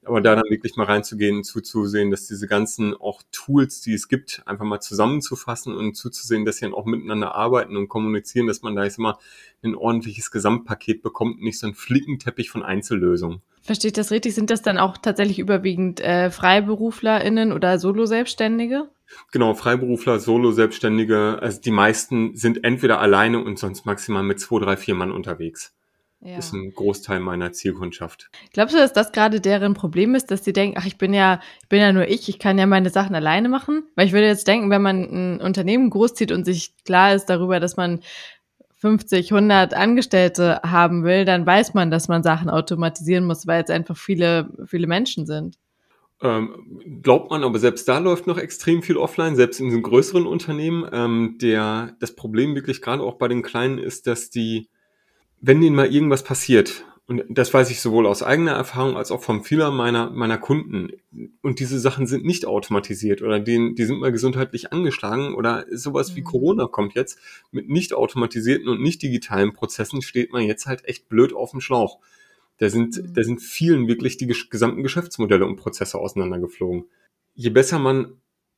Aber 0.07 0.21
da 0.21 0.35
dann 0.35 0.49
wirklich 0.49 0.75
mal 0.77 0.85
reinzugehen 0.85 1.37
und 1.37 1.43
zuzusehen, 1.43 2.11
dass 2.11 2.27
diese 2.27 2.47
ganzen 2.47 2.95
auch 2.95 3.21
Tools, 3.31 3.81
die 3.81 3.93
es 3.93 4.07
gibt, 4.07 4.41
einfach 4.45 4.65
mal 4.65 4.79
zusammenzufassen 4.79 5.75
und 5.75 5.95
zuzusehen, 5.95 6.45
dass 6.45 6.57
sie 6.57 6.65
dann 6.65 6.73
auch 6.73 6.85
miteinander 6.85 7.35
arbeiten 7.35 7.75
und 7.75 7.89
kommunizieren, 7.89 8.47
dass 8.47 8.61
man 8.61 8.75
da 8.75 8.83
jetzt 8.85 8.99
mal 8.99 9.17
ein 9.63 9.75
ordentliches 9.75 10.31
Gesamtpaket 10.31 11.01
bekommt, 11.01 11.41
nicht 11.41 11.59
so 11.59 11.67
ein 11.67 11.73
Flickenteppich 11.73 12.49
von 12.49 12.63
Einzellösungen. 12.63 13.41
Verstehe 13.61 13.89
ich 13.89 13.93
das 13.93 14.11
richtig? 14.11 14.33
Sind 14.33 14.49
das 14.49 14.61
dann 14.61 14.77
auch 14.77 14.97
tatsächlich 14.97 15.39
überwiegend 15.39 15.99
äh, 15.99 16.31
FreiberuflerInnen 16.31 17.51
oder 17.51 17.79
Solo-Selbstständige? 17.79 18.89
Genau, 19.31 19.53
Freiberufler, 19.53 20.19
Solo-Selbstständige, 20.19 21.39
also 21.41 21.61
die 21.61 21.71
meisten 21.71 22.35
sind 22.35 22.63
entweder 22.63 22.99
alleine 22.99 23.43
und 23.43 23.59
sonst 23.59 23.85
maximal 23.85 24.23
mit 24.23 24.39
zwei, 24.39 24.59
drei, 24.59 24.77
vier 24.77 24.95
Mann 24.95 25.11
unterwegs. 25.11 25.76
Ja. 26.19 26.39
Ist 26.39 26.51
ein 26.51 26.73
Großteil 26.73 27.19
meiner 27.19 27.51
Zielkundschaft. 27.51 28.31
Glaubst 28.51 28.73
du, 28.73 28.79
dass 28.79 28.91
das 28.91 29.11
gerade 29.11 29.39
deren 29.39 29.75
Problem 29.75 30.15
ist, 30.15 30.31
dass 30.31 30.43
sie 30.43 30.51
denken, 30.51 30.77
ach, 30.79 30.85
ich 30.85 30.97
bin 30.97 31.13
ja, 31.13 31.39
ich 31.61 31.69
bin 31.69 31.79
ja 31.79 31.93
nur 31.93 32.07
ich, 32.07 32.27
ich 32.27 32.39
kann 32.39 32.57
ja 32.57 32.65
meine 32.65 32.89
Sachen 32.89 33.15
alleine 33.15 33.49
machen? 33.49 33.83
Weil 33.95 34.07
ich 34.07 34.13
würde 34.13 34.25
jetzt 34.25 34.47
denken, 34.47 34.71
wenn 34.71 34.81
man 34.81 35.03
ein 35.03 35.41
Unternehmen 35.41 35.91
großzieht 35.91 36.31
und 36.31 36.43
sich 36.43 36.73
klar 36.85 37.13
ist 37.13 37.25
darüber, 37.25 37.59
dass 37.59 37.77
man 37.77 38.01
50, 38.77 39.31
100 39.31 39.73
Angestellte 39.73 40.61
haben 40.63 41.03
will, 41.03 41.25
dann 41.25 41.45
weiß 41.45 41.73
man, 41.73 41.91
dass 41.91 42.07
man 42.07 42.23
Sachen 42.23 42.49
automatisieren 42.49 43.25
muss, 43.25 43.47
weil 43.47 43.63
es 43.63 43.69
einfach 43.69 43.97
viele, 43.97 44.49
viele 44.65 44.87
Menschen 44.87 45.25
sind. 45.25 45.57
Ähm, 46.21 47.01
glaubt 47.03 47.29
man, 47.29 47.43
aber 47.43 47.59
selbst 47.59 47.87
da 47.87 47.99
läuft 47.99 48.25
noch 48.25 48.39
extrem 48.39 48.81
viel 48.81 48.97
offline, 48.97 49.35
selbst 49.35 49.59
in 49.59 49.71
so 49.71 49.81
größeren 49.81 50.25
Unternehmen. 50.25 50.87
Ähm, 50.91 51.37
der, 51.39 51.95
das 51.99 52.15
Problem 52.15 52.55
wirklich 52.55 52.81
gerade 52.81 53.03
auch 53.03 53.17
bei 53.19 53.27
den 53.27 53.43
Kleinen 53.43 53.77
ist, 53.77 54.07
dass 54.07 54.29
die, 54.29 54.69
wenn 55.41 55.61
denen 55.61 55.75
mal 55.75 55.93
irgendwas 55.93 56.23
passiert, 56.23 56.85
und 57.09 57.23
das 57.29 57.53
weiß 57.53 57.71
ich 57.71 57.79
sowohl 57.79 58.05
aus 58.05 58.21
eigener 58.21 58.51
Erfahrung 58.51 58.97
als 58.97 59.11
auch 59.11 59.23
von 59.23 59.41
vieler 59.41 59.71
meiner, 59.71 60.09
meiner 60.09 60.37
Kunden, 60.37 60.91
und 61.41 61.59
diese 61.59 61.79
Sachen 61.79 62.05
sind 62.05 62.25
nicht 62.25 62.45
automatisiert 62.45 63.21
oder 63.21 63.39
die, 63.39 63.73
die 63.75 63.85
sind 63.85 63.99
mal 63.99 64.11
gesundheitlich 64.11 64.73
angeschlagen 64.73 65.33
oder 65.33 65.65
sowas 65.71 66.17
wie 66.17 66.21
mhm. 66.21 66.25
Corona 66.25 66.67
kommt 66.67 66.95
jetzt, 66.95 67.17
mit 67.51 67.69
nicht 67.69 67.93
automatisierten 67.93 68.67
und 68.67 68.81
nicht 68.81 69.01
digitalen 69.01 69.53
Prozessen 69.53 70.01
steht 70.01 70.33
man 70.33 70.43
jetzt 70.43 70.65
halt 70.65 70.85
echt 70.85 71.07
blöd 71.07 71.33
auf 71.33 71.51
dem 71.51 71.61
Schlauch. 71.61 71.99
Da 72.57 72.69
sind, 72.69 72.97
mhm. 72.97 73.13
da 73.13 73.23
sind 73.23 73.41
vielen 73.41 73.87
wirklich 73.87 74.17
die 74.17 74.27
gesamten 74.27 74.83
Geschäftsmodelle 74.83 75.45
und 75.45 75.55
Prozesse 75.55 75.99
auseinandergeflogen. 75.99 76.89
Je 77.35 77.51
besser 77.51 77.79
man 77.79 78.17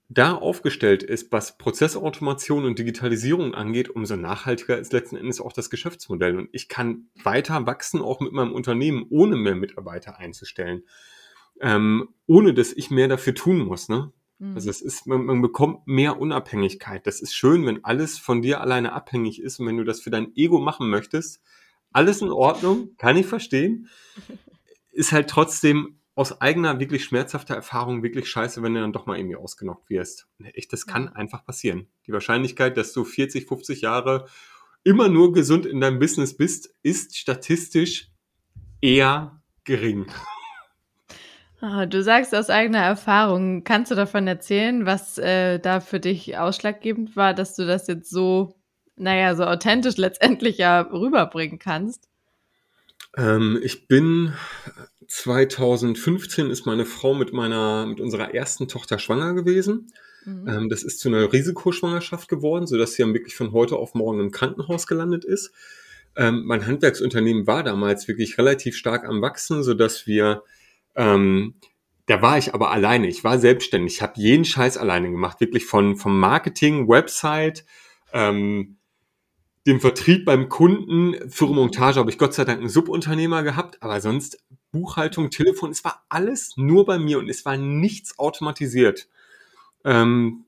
da 0.09 0.33
aufgestellt 0.33 1.03
ist, 1.03 1.31
was 1.31 1.59
Prozessautomation 1.59 2.65
und 2.65 2.79
Digitalisierung 2.79 3.53
angeht, 3.53 3.89
umso 3.89 4.15
nachhaltiger 4.15 4.77
ist 4.77 4.91
letzten 4.91 5.17
Endes 5.17 5.39
auch 5.39 5.53
das 5.53 5.69
Geschäftsmodell. 5.69 6.35
Und 6.35 6.49
ich 6.51 6.67
kann 6.67 7.09
weiter 7.23 7.67
wachsen, 7.67 8.01
auch 8.01 8.19
mit 8.19 8.33
meinem 8.33 8.53
Unternehmen, 8.53 9.05
ohne 9.09 9.35
mehr 9.35 9.55
Mitarbeiter 9.55 10.17
einzustellen. 10.17 10.83
Ähm, 11.61 12.09
ohne 12.25 12.55
dass 12.55 12.73
ich 12.73 12.89
mehr 12.89 13.07
dafür 13.07 13.35
tun 13.35 13.59
muss. 13.59 13.87
Ne? 13.87 14.11
Mhm. 14.39 14.55
Also 14.55 14.71
es 14.71 14.81
ist, 14.81 15.05
man, 15.05 15.25
man 15.25 15.43
bekommt 15.43 15.85
mehr 15.85 16.19
Unabhängigkeit. 16.19 17.05
Das 17.05 17.21
ist 17.21 17.35
schön, 17.35 17.65
wenn 17.67 17.83
alles 17.85 18.17
von 18.17 18.41
dir 18.41 18.61
alleine 18.61 18.93
abhängig 18.93 19.39
ist 19.39 19.59
und 19.59 19.67
wenn 19.67 19.77
du 19.77 19.83
das 19.83 20.01
für 20.01 20.09
dein 20.09 20.35
Ego 20.35 20.59
machen 20.59 20.89
möchtest, 20.89 21.43
alles 21.91 22.21
in 22.21 22.31
Ordnung, 22.31 22.95
kann 22.97 23.17
ich 23.17 23.27
verstehen. 23.27 23.89
Ist 24.91 25.11
halt 25.11 25.29
trotzdem 25.29 25.98
aus 26.19 26.41
eigener, 26.41 26.81
wirklich 26.81 27.05
schmerzhafter 27.05 27.55
Erfahrung 27.55 28.03
wirklich 28.03 28.29
scheiße, 28.29 28.61
wenn 28.61 28.73
du 28.73 28.81
dann 28.81 28.91
doch 28.91 29.05
mal 29.05 29.17
irgendwie 29.17 29.37
ausgenockt 29.37 29.89
wirst. 29.89 30.27
Echt, 30.53 30.73
das 30.73 30.85
kann 30.85 31.07
einfach 31.07 31.45
passieren. 31.45 31.87
Die 32.07 32.11
Wahrscheinlichkeit, 32.11 32.75
dass 32.75 32.91
du 32.91 33.05
40, 33.05 33.47
50 33.47 33.79
Jahre 33.79 34.25
immer 34.83 35.07
nur 35.07 35.31
gesund 35.31 35.65
in 35.65 35.79
deinem 35.79 35.97
Business 35.97 36.35
bist, 36.35 36.75
ist 36.83 37.15
statistisch 37.15 38.11
eher 38.81 39.41
gering. 39.63 40.07
Ah, 41.61 41.85
du 41.85 42.01
sagst 42.01 42.33
aus 42.33 42.49
eigener 42.49 42.79
Erfahrung, 42.79 43.65
kannst 43.65 43.91
du 43.91 43.95
davon 43.95 44.25
erzählen, 44.27 44.85
was 44.85 45.17
äh, 45.17 45.59
da 45.59 45.81
für 45.81 45.99
dich 45.99 46.37
ausschlaggebend 46.37 47.17
war, 47.17 47.33
dass 47.33 47.53
du 47.57 47.67
das 47.67 47.87
jetzt 47.87 48.09
so 48.09 48.55
naja, 48.95 49.35
so 49.35 49.43
authentisch 49.43 49.97
letztendlich 49.97 50.57
ja 50.57 50.79
rüberbringen 50.79 51.59
kannst? 51.59 52.07
Ähm, 53.17 53.59
ich 53.61 53.87
bin 53.87 54.33
2015 55.09 56.51
ist 56.51 56.65
meine 56.65 56.85
Frau 56.85 57.15
mit 57.15 57.33
meiner, 57.33 57.85
mit 57.87 57.99
unserer 57.99 58.33
ersten 58.33 58.67
Tochter 58.67 58.99
schwanger 58.99 59.33
gewesen. 59.33 59.91
Mhm. 60.23 60.47
Ähm, 60.47 60.69
das 60.69 60.83
ist 60.83 60.99
zu 60.99 61.09
einer 61.09 61.33
Risikoschwangerschaft 61.33 62.29
geworden, 62.29 62.67
sodass 62.67 62.93
sie 62.93 63.01
dann 63.01 63.13
wirklich 63.13 63.35
von 63.35 63.51
heute 63.51 63.75
auf 63.75 63.95
morgen 63.95 64.19
im 64.19 64.31
Krankenhaus 64.31 64.85
gelandet 64.85 65.25
ist. 65.25 65.51
Ähm, 66.15 66.43
mein 66.45 66.65
Handwerksunternehmen 66.65 67.47
war 67.47 67.63
damals 67.63 68.07
wirklich 68.07 68.37
relativ 68.37 68.77
stark 68.77 69.03
am 69.03 69.21
Wachsen, 69.21 69.63
sodass 69.63 70.05
wir 70.05 70.43
ähm, 70.95 71.55
da 72.05 72.21
war 72.21 72.37
ich 72.37 72.53
aber 72.53 72.71
alleine. 72.71 73.07
Ich 73.07 73.23
war 73.23 73.37
selbstständig. 73.37 73.95
Ich 73.95 74.01
habe 74.01 74.13
jeden 74.15 74.45
Scheiß 74.45 74.77
alleine 74.77 75.11
gemacht. 75.11 75.39
Wirklich 75.41 75.65
von 75.65 75.95
vom 75.95 76.19
Marketing, 76.19 76.87
Website, 76.87 77.65
ähm, 78.13 78.77
dem 79.67 79.79
Vertrieb 79.79 80.25
beim 80.25 80.49
Kunden, 80.49 81.29
für 81.29 81.45
Montage 81.45 81.99
habe 81.99 82.09
ich 82.09 82.17
Gott 82.17 82.33
sei 82.33 82.45
Dank 82.45 82.59
einen 82.59 82.69
Subunternehmer 82.69 83.43
gehabt, 83.43 83.81
aber 83.81 84.01
sonst 84.01 84.43
Buchhaltung, 84.71 85.29
Telefon, 85.29 85.71
es 85.71 85.83
war 85.83 86.05
alles 86.09 86.57
nur 86.57 86.85
bei 86.85 86.99
mir 86.99 87.19
und 87.19 87.29
es 87.29 87.45
war 87.45 87.57
nichts 87.57 88.19
automatisiert. 88.19 89.07
Ähm, 89.83 90.45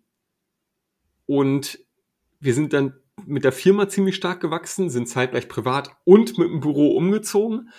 und 1.25 1.79
wir 2.39 2.53
sind 2.53 2.73
dann 2.73 2.93
mit 3.25 3.43
der 3.43 3.51
Firma 3.51 3.87
ziemlich 3.87 4.15
stark 4.15 4.41
gewachsen, 4.41 4.89
sind 4.89 5.07
zeitgleich 5.07 5.47
privat 5.47 5.95
und 6.05 6.37
mit 6.37 6.49
dem 6.49 6.59
Büro 6.59 6.95
umgezogen. 6.95 7.69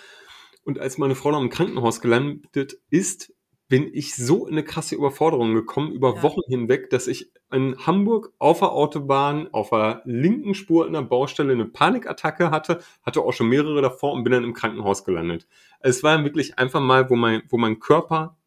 Und 0.63 0.79
als 0.79 0.97
meine 0.97 1.15
Frau 1.15 1.31
noch 1.31 1.41
im 1.41 1.49
Krankenhaus 1.49 1.99
gelandet 1.99 2.77
ist, 2.89 3.32
bin 3.73 3.89
ich 3.91 4.15
so 4.15 4.45
in 4.45 4.53
eine 4.53 4.63
krasse 4.63 4.93
Überforderung 4.93 5.55
gekommen 5.55 5.93
über 5.93 6.17
ja. 6.17 6.21
Wochen 6.21 6.41
hinweg, 6.47 6.91
dass 6.91 7.07
ich 7.07 7.31
in 7.51 7.75
Hamburg 7.87 8.31
auf 8.37 8.59
der 8.59 8.71
Autobahn 8.71 9.51
auf 9.51 9.71
der 9.71 10.03
linken 10.05 10.53
Spur 10.53 10.85
in 10.85 10.93
der 10.93 11.01
Baustelle 11.01 11.53
eine 11.53 11.65
Panikattacke 11.65 12.51
hatte, 12.51 12.83
hatte 13.01 13.21
auch 13.21 13.33
schon 13.33 13.49
mehrere 13.49 13.81
davor 13.81 14.13
und 14.13 14.23
bin 14.23 14.31
dann 14.31 14.43
im 14.43 14.53
Krankenhaus 14.53 15.03
gelandet. 15.03 15.47
Es 15.79 16.03
war 16.03 16.23
wirklich 16.23 16.59
einfach 16.59 16.81
mal, 16.81 17.09
wo 17.09 17.15
mein, 17.15 17.41
wo 17.49 17.57
mein 17.57 17.79
Körper 17.79 18.37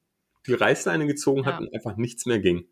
die 0.47 0.54
Reißleine 0.54 1.09
gezogen 1.09 1.45
hat 1.45 1.54
ja. 1.54 1.59
und 1.59 1.75
einfach 1.75 1.97
nichts 1.97 2.25
mehr 2.26 2.38
ging. 2.38 2.68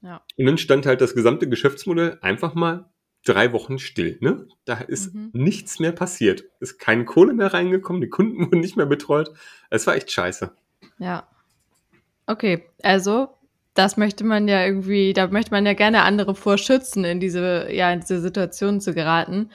Ja. 0.00 0.24
Und 0.38 0.46
dann 0.46 0.56
stand 0.56 0.86
halt 0.86 1.02
das 1.02 1.14
gesamte 1.14 1.46
Geschäftsmodell 1.46 2.16
einfach 2.22 2.54
mal 2.54 2.88
drei 3.26 3.52
Wochen 3.52 3.78
still. 3.78 4.16
Ne? 4.22 4.48
Da 4.64 4.78
ist 4.78 5.14
mhm. 5.14 5.28
nichts 5.34 5.78
mehr 5.78 5.92
passiert. 5.92 6.44
Ist 6.60 6.78
keine 6.78 7.04
Kohle 7.04 7.34
mehr 7.34 7.52
reingekommen, 7.52 8.00
die 8.00 8.08
Kunden 8.08 8.40
wurden 8.46 8.60
nicht 8.60 8.78
mehr 8.78 8.86
betreut. 8.86 9.30
Es 9.68 9.86
war 9.86 9.94
echt 9.94 10.10
scheiße. 10.10 10.54
Ja. 10.96 11.28
Okay, 12.30 12.62
also 12.84 13.28
das 13.74 13.96
möchte 13.96 14.22
man 14.22 14.46
ja 14.46 14.64
irgendwie, 14.64 15.12
da 15.12 15.26
möchte 15.26 15.50
man 15.50 15.66
ja 15.66 15.72
gerne 15.72 16.02
andere 16.02 16.36
vorschützen, 16.36 17.04
in 17.04 17.18
diese, 17.18 17.72
ja, 17.72 17.92
in 17.92 18.00
diese 18.00 18.20
Situation 18.20 18.80
zu 18.80 18.94
geraten. 18.94 19.50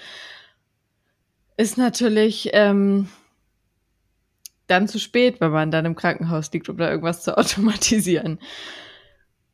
Ist 1.55 1.77
natürlich 1.77 2.49
ähm, 2.51 3.07
dann 4.67 4.89
zu 4.89 4.99
spät, 4.99 5.39
wenn 5.39 5.51
man 5.51 5.71
dann 5.71 5.85
im 5.85 5.95
Krankenhaus 5.95 6.51
liegt, 6.51 6.67
um 6.67 6.75
da 6.75 6.89
irgendwas 6.89 7.23
zu 7.23 7.37
automatisieren. 7.37 8.39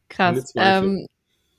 Krass. 0.10 0.52
Ähm, 0.56 1.06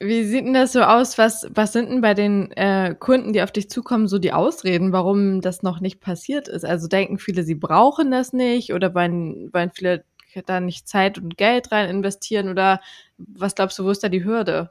wie 0.00 0.24
sieht 0.24 0.44
denn 0.44 0.54
das 0.54 0.72
so 0.72 0.82
aus? 0.82 1.16
Was, 1.16 1.46
was 1.54 1.72
sind 1.72 1.90
denn 1.90 2.00
bei 2.00 2.14
den 2.14 2.50
äh, 2.52 2.96
Kunden, 2.98 3.32
die 3.32 3.40
auf 3.40 3.52
dich 3.52 3.70
zukommen, 3.70 4.08
so 4.08 4.18
die 4.18 4.32
Ausreden, 4.32 4.90
warum 4.90 5.40
das 5.40 5.62
noch 5.62 5.78
nicht 5.78 6.00
passiert 6.00 6.48
ist? 6.48 6.64
Also 6.64 6.88
denken 6.88 7.18
viele, 7.18 7.44
sie 7.44 7.54
brauchen 7.54 8.10
das 8.10 8.32
nicht 8.32 8.72
oder 8.72 8.96
wollen, 8.96 9.52
wollen 9.52 9.70
viele 9.72 10.04
da 10.46 10.60
nicht 10.60 10.88
Zeit 10.88 11.18
und 11.18 11.36
Geld 11.36 11.72
rein 11.72 11.88
investieren 11.88 12.48
oder 12.48 12.80
was 13.18 13.54
glaubst 13.54 13.78
du, 13.78 13.84
wo 13.84 13.90
ist 13.90 14.02
da 14.02 14.08
die 14.08 14.24
Hürde? 14.24 14.70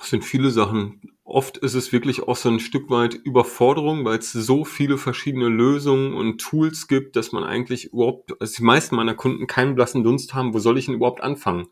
Es 0.00 0.10
sind 0.10 0.24
viele 0.24 0.50
Sachen. 0.50 1.00
Oft 1.24 1.58
ist 1.58 1.74
es 1.74 1.92
wirklich 1.92 2.22
auch 2.22 2.36
so 2.36 2.48
ein 2.48 2.58
Stück 2.58 2.90
weit 2.90 3.14
Überforderung, 3.14 4.04
weil 4.04 4.18
es 4.18 4.32
so 4.32 4.64
viele 4.64 4.96
verschiedene 4.96 5.48
Lösungen 5.48 6.14
und 6.14 6.40
Tools 6.40 6.88
gibt, 6.88 7.16
dass 7.16 7.32
man 7.32 7.44
eigentlich 7.44 7.92
überhaupt, 7.92 8.40
also 8.40 8.56
die 8.56 8.64
meisten 8.64 8.96
meiner 8.96 9.14
Kunden 9.14 9.46
keinen 9.46 9.74
blassen 9.74 10.02
Dunst 10.02 10.34
haben, 10.34 10.54
wo 10.54 10.58
soll 10.58 10.78
ich 10.78 10.86
denn 10.86 10.94
überhaupt 10.94 11.22
anfangen? 11.22 11.68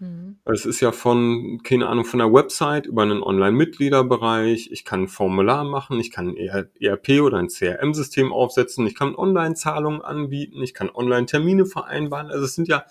Mhm. 0.00 0.38
Es 0.44 0.64
ist 0.64 0.80
ja 0.80 0.92
von, 0.92 1.60
keine 1.62 1.88
Ahnung, 1.88 2.04
von 2.04 2.18
der 2.18 2.32
Website 2.32 2.86
über 2.86 3.02
einen 3.02 3.22
Online-Mitgliederbereich. 3.22 4.70
Ich 4.70 4.84
kann 4.84 5.04
ein 5.04 5.08
Formular 5.08 5.64
machen, 5.64 5.98
ich 6.00 6.10
kann 6.10 6.28
ein 6.28 6.36
ERP 6.80 7.20
oder 7.20 7.38
ein 7.38 7.48
CRM-System 7.48 8.32
aufsetzen, 8.32 8.86
ich 8.86 8.94
kann 8.94 9.14
Online-Zahlungen 9.14 10.02
anbieten, 10.02 10.62
ich 10.62 10.74
kann 10.74 10.90
Online-Termine 10.90 11.66
vereinbaren. 11.66 12.30
Also 12.30 12.44
es 12.44 12.54
sind 12.54 12.68
ja, 12.68 12.84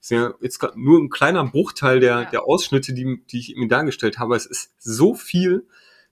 sind 0.00 0.18
ja 0.18 0.34
jetzt 0.40 0.62
nur 0.76 0.98
ein 0.98 1.10
kleiner 1.10 1.44
Bruchteil 1.44 2.00
der, 2.00 2.22
ja. 2.22 2.24
der 2.24 2.44
Ausschnitte, 2.44 2.92
die, 2.92 3.22
die 3.30 3.38
ich 3.38 3.56
mir 3.56 3.68
dargestellt 3.68 4.18
habe. 4.18 4.36
Es 4.36 4.46
ist 4.46 4.72
so 4.78 5.14
viel, 5.14 5.66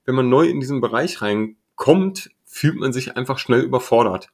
wenn 0.05 0.15
man 0.15 0.29
neu 0.29 0.47
in 0.47 0.59
diesen 0.59 0.81
Bereich 0.81 1.21
reinkommt, 1.21 2.31
fühlt 2.45 2.75
man 2.75 2.91
sich 2.91 3.15
einfach 3.15 3.37
schnell 3.37 3.61
überfordert. 3.61 4.29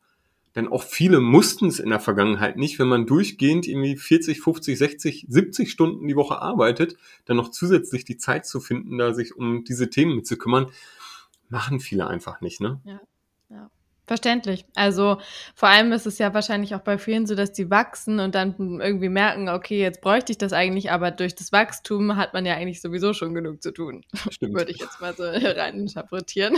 Denn 0.57 0.67
auch 0.67 0.81
viele 0.81 1.19
mussten 1.19 1.67
es 1.67 1.77
in 1.77 1.91
der 1.91 1.99
Vergangenheit 1.99 2.57
nicht, 2.57 2.79
wenn 2.79 2.87
man 2.87 3.05
durchgehend 3.05 3.67
irgendwie 3.67 3.95
40, 3.95 4.41
50, 4.41 4.75
60, 4.75 5.25
70 5.29 5.69
Stunden 5.69 6.07
die 6.07 6.15
Woche 6.15 6.41
arbeitet, 6.41 6.97
dann 7.25 7.37
noch 7.37 7.51
zusätzlich 7.51 8.05
die 8.05 8.17
Zeit 8.17 8.47
zu 8.47 8.59
finden, 8.59 8.97
da 8.97 9.13
sich 9.13 9.35
um 9.35 9.63
diese 9.65 9.91
Themen 9.91 10.15
mitzukümmern, 10.15 10.71
machen 11.49 11.79
viele 11.79 12.07
einfach 12.07 12.41
nicht, 12.41 12.59
ne? 12.59 12.81
Ja. 12.85 12.99
Verständlich. 14.07 14.63
Also 14.73 15.17
vor 15.53 15.67
allem 15.67 15.91
ist 15.91 16.07
es 16.07 16.17
ja 16.17 16.33
wahrscheinlich 16.33 16.73
auch 16.73 16.79
bei 16.79 16.97
vielen 16.97 17.27
so, 17.27 17.35
dass 17.35 17.51
die 17.51 17.69
wachsen 17.69 18.21
und 18.21 18.35
dann 18.35 18.55
irgendwie 18.79 19.09
merken, 19.09 19.49
okay, 19.49 19.81
jetzt 19.81 19.99
bräuchte 19.99 20.31
ich 20.31 20.37
das 20.37 20.53
eigentlich, 20.53 20.91
aber 20.91 21.11
durch 21.11 21.35
das 21.35 21.51
Wachstum 21.51 22.15
hat 22.15 22.33
man 22.33 22.45
ja 22.45 22.53
eigentlich 22.53 22.81
sowieso 22.81 23.11
schon 23.11 23.33
genug 23.33 23.61
zu 23.61 23.73
tun. 23.73 24.05
Stimmt. 24.31 24.53
Würde 24.53 24.71
ich 24.71 24.79
jetzt 24.79 25.01
mal 25.01 25.13
so 25.13 25.23
rein 25.59 25.81
interpretieren. 25.81 26.55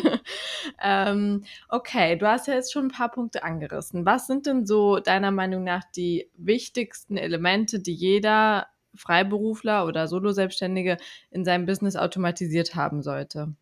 ähm, 0.79 1.44
okay, 1.70 2.18
du 2.18 2.27
hast 2.27 2.46
ja 2.48 2.53
jetzt 2.53 2.72
schon 2.72 2.86
ein 2.86 2.91
paar 2.91 3.10
Punkte 3.10 3.44
angerissen. 3.44 4.06
Was 4.06 4.27
sind 4.27 4.46
denn 4.46 4.68
so 4.68 5.00
deiner 5.00 5.32
Meinung 5.32 5.63
nach 5.63 5.84
die 5.96 6.29
wichtigsten 6.36 7.18
Elemente, 7.18 7.79
die 7.79 7.96
jeder 7.96 8.68
Freiberufler 8.94 9.88
oder 9.88 10.08
Solo-Selbstständige 10.08 10.98
in 11.32 11.46
seinem 11.46 11.65
Business 11.65 11.96
automatisiert 11.96 12.75
haben 12.75 13.01
sollte? 13.01 13.56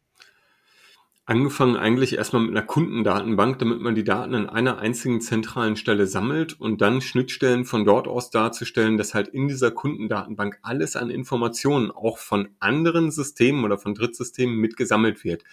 Angefangen 1.28 1.76
eigentlich 1.76 2.16
erstmal 2.16 2.42
mit 2.42 2.52
einer 2.52 2.66
Kundendatenbank, 2.66 3.60
damit 3.60 3.82
man 3.82 3.96
die 3.96 4.06
Daten 4.06 4.34
an 4.34 4.50
einer 4.50 4.80
einzigen 4.80 5.20
zentralen 5.20 5.76
Stelle 5.76 6.08
sammelt 6.08 6.60
und 6.60 6.80
dann 6.80 7.02
Schnittstellen 7.02 7.66
von 7.66 7.84
dort 7.84 8.08
aus 8.08 8.30
darzustellen, 8.30 8.98
dass 8.98 9.14
halt 9.14 9.28
in 9.28 9.50
dieser 9.50 9.70
Kundendatenbank 9.72 10.58
alles 10.62 10.96
an 10.96 11.10
Informationen 11.10 11.92
auch 11.92 12.18
von 12.18 12.48
anderen 12.60 13.12
Systemen 13.12 13.66
oder 13.66 13.78
von 13.78 13.94
Drittsystemen 13.94 14.56
mitgesammelt 14.56 15.26
wird. 15.26 15.44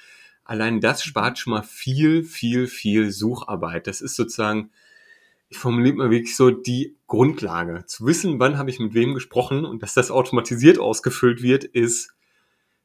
Allein 0.45 0.81
das 0.81 1.03
spart 1.03 1.41
schon 1.41 1.53
mal 1.53 1.65
viel, 1.65 2.23
viel, 2.23 2.69
viel 2.69 3.11
Sucharbeit. 3.11 3.89
Das 3.89 4.01
ist 4.01 4.15
sozusagen, 4.15 4.71
ich 5.49 5.59
formuliere 5.59 5.97
mal 5.97 6.11
wirklich 6.13 6.37
so 6.37 6.53
die 6.53 6.95
Grundlage. 7.09 7.85
Zu 7.87 8.07
wissen, 8.07 8.39
wann 8.39 8.59
habe 8.59 8.71
ich 8.71 8.79
mit 8.79 8.95
wem 8.95 9.13
gesprochen 9.13 9.65
und 9.65 9.83
dass 9.83 9.95
das 9.95 10.13
automatisiert 10.13 10.79
ausgefüllt 10.79 11.43
wird, 11.43 11.65
ist 11.65 12.15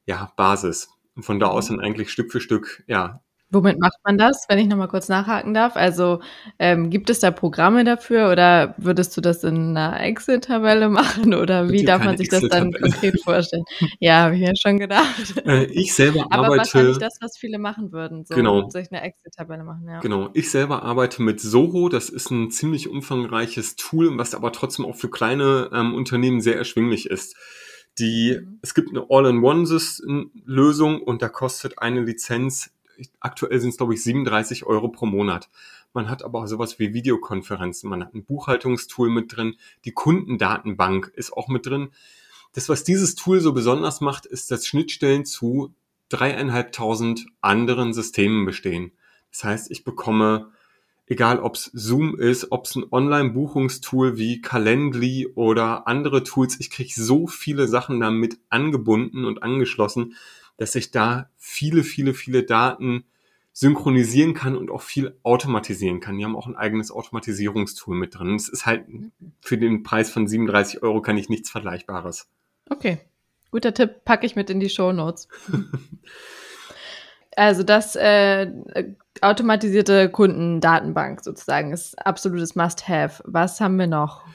ja 0.08 0.34
Basis. 0.36 0.90
Und 1.20 1.26
von 1.26 1.38
da 1.38 1.48
aus 1.48 1.70
mhm. 1.70 1.76
dann 1.76 1.86
eigentlich 1.86 2.12
Stück 2.12 2.32
für 2.32 2.40
Stück, 2.40 2.82
ja. 2.88 3.20
Womit 3.52 3.78
macht 3.78 3.98
man 4.06 4.18
das, 4.18 4.46
wenn 4.48 4.58
ich 4.58 4.68
nochmal 4.68 4.88
kurz 4.88 5.10
nachhaken 5.10 5.54
darf? 5.54 5.76
Also 5.76 6.22
ähm, 6.60 6.90
gibt 6.90 7.10
es 7.10 7.20
da 7.20 7.30
Programme 7.30 7.84
dafür 7.84 8.32
oder 8.32 8.74
würdest 8.78 9.18
du 9.18 9.22
das 9.22 9.44
in 9.44 9.76
einer 9.76 10.00
Excel-Tabelle 10.00 10.88
machen 10.88 11.34
oder 11.34 11.70
wie 11.70 11.84
darf 11.84 12.06
man 12.06 12.16
sich 12.16 12.30
das 12.30 12.48
dann 12.48 12.72
konkret 12.72 13.20
vorstellen? 13.22 13.66
Ja, 14.00 14.22
habe 14.22 14.36
ich 14.36 14.42
ja 14.48 14.56
schon 14.56 14.78
gedacht. 14.78 15.46
Äh, 15.46 15.66
ich 15.66 15.94
selber 15.94 16.28
Aber 16.30 16.36
arbeite. 16.36 16.48
Aber 16.48 16.58
wahrscheinlich 16.58 16.98
das, 17.00 17.18
was 17.20 17.38
viele 17.38 17.58
machen 17.58 17.92
würden, 17.92 18.24
so 18.24 18.34
genau. 18.34 18.70
sich 18.70 18.94
eine 18.94 19.02
Excel-Tabelle 19.02 19.66
machen. 19.66 19.90
Ja. 19.90 20.00
Genau. 20.00 20.30
Ich 20.34 20.52
selber 20.52 20.84
arbeite 20.84 21.22
mit 21.22 21.42
Soho. 21.42 21.90
Das 21.90 22.08
ist 22.08 22.32
ein 22.32 22.52
ziemlich 22.52 22.88
umfangreiches 22.88 23.76
Tool, 23.76 24.18
was 24.18 24.36
aber 24.36 24.54
trotzdem 24.54 24.86
auch 24.86 24.96
für 24.96 25.10
kleine 25.10 25.70
ähm, 25.74 25.96
Unternehmen 25.96 26.40
sehr 26.40 26.56
erschwinglich 26.56 27.10
ist. 27.10 27.36
Die, 28.00 28.40
mhm. 28.40 28.60
es 28.62 28.74
gibt 28.74 28.90
eine 28.90 29.06
All-in-One-Lösung 29.10 31.02
und 31.02 31.22
da 31.22 31.30
kostet 31.30 31.80
eine 31.80 32.02
Lizenz, 32.02 32.72
aktuell 33.20 33.60
sind 33.60 33.70
es 33.70 33.78
glaube 33.78 33.94
ich 33.94 34.04
37 34.04 34.66
Euro 34.66 34.90
pro 34.90 35.06
Monat. 35.06 35.50
Man 35.94 36.10
hat 36.10 36.24
aber 36.24 36.40
auch 36.40 36.48
sowas 36.48 36.80
wie 36.80 36.94
Videokonferenzen, 36.94 37.90
man 37.90 38.04
hat 38.04 38.14
ein 38.14 38.24
Buchhaltungstool 38.24 39.10
mit 39.10 39.36
drin, 39.36 39.56
die 39.86 39.92
Kundendatenbank 39.92 41.12
ist 41.16 41.34
auch 41.34 41.48
mit 41.48 41.66
drin. 41.66 41.90
Das, 42.54 42.70
was 42.70 42.84
dieses 42.84 43.16
Tool 43.16 43.42
so 43.42 43.54
besonders 43.54 44.02
macht, 44.02 44.26
ist, 44.26 44.52
dass 44.52 44.66
Schnittstellen 44.66 45.26
zu 45.26 45.74
dreieinhalbtausend 46.10 47.28
anderen 47.42 47.94
Systemen 47.94 48.46
bestehen. 48.46 48.92
Das 49.32 49.44
heißt, 49.44 49.72
ich 49.72 49.84
bekomme 49.84 50.52
egal 51.10 51.40
ob 51.40 51.56
es 51.56 51.72
Zoom 51.74 52.18
ist, 52.18 52.52
ob 52.52 52.66
es 52.66 52.76
ein 52.76 52.86
Online-Buchungstool 52.90 54.18
wie 54.18 54.42
Calendly 54.42 55.28
oder 55.36 55.88
andere 55.88 56.24
Tools, 56.24 56.60
ich 56.60 56.70
kriege 56.70 56.94
so 56.96 57.28
viele 57.28 57.68
Sachen 57.68 58.00
damit 58.00 58.40
angebunden 58.50 59.26
und 59.26 59.44
angeschlossen, 59.44 60.16
dass 60.58 60.76
ich 60.76 60.92
da 60.92 61.30
viele, 61.36 61.84
viele, 61.84 62.14
viele 62.14 62.44
Daten 62.44 63.06
synchronisieren 63.52 64.36
kann 64.36 64.56
und 64.56 64.70
auch 64.70 64.82
viel 64.84 65.18
automatisieren 65.24 66.00
kann. 66.00 66.18
Die 66.18 66.24
haben 66.24 66.36
auch 66.36 66.48
ein 66.48 66.56
eigenes 66.56 66.92
Automatisierungstool 66.92 67.98
mit 67.98 68.18
drin. 68.18 68.36
Es 68.36 68.48
ist 68.48 68.66
halt 68.66 68.86
für 69.42 69.58
den 69.58 69.84
Preis 69.84 70.12
von 70.12 70.28
37 70.28 70.84
Euro 70.84 71.02
kann 71.02 71.18
ich 71.18 71.28
nichts 71.28 71.50
Vergleichbares. 71.50 72.30
Okay. 72.70 73.00
Guter 73.52 73.74
Tipp, 73.74 74.06
packe 74.06 74.28
ich 74.28 74.36
mit 74.36 74.52
in 74.52 74.60
die 74.60 74.70
Show 74.70 74.94
Notes. 74.94 75.28
also 77.40 77.64
das 77.64 77.96
äh, 77.96 78.52
automatisierte 79.22 80.10
Kundendatenbank 80.10 81.24
sozusagen 81.24 81.72
ist 81.72 81.96
absolutes 82.06 82.56
Must-Have. 82.56 83.24
Was 83.26 83.62
haben 83.62 83.78
wir 83.78 83.88
noch? 83.88 84.26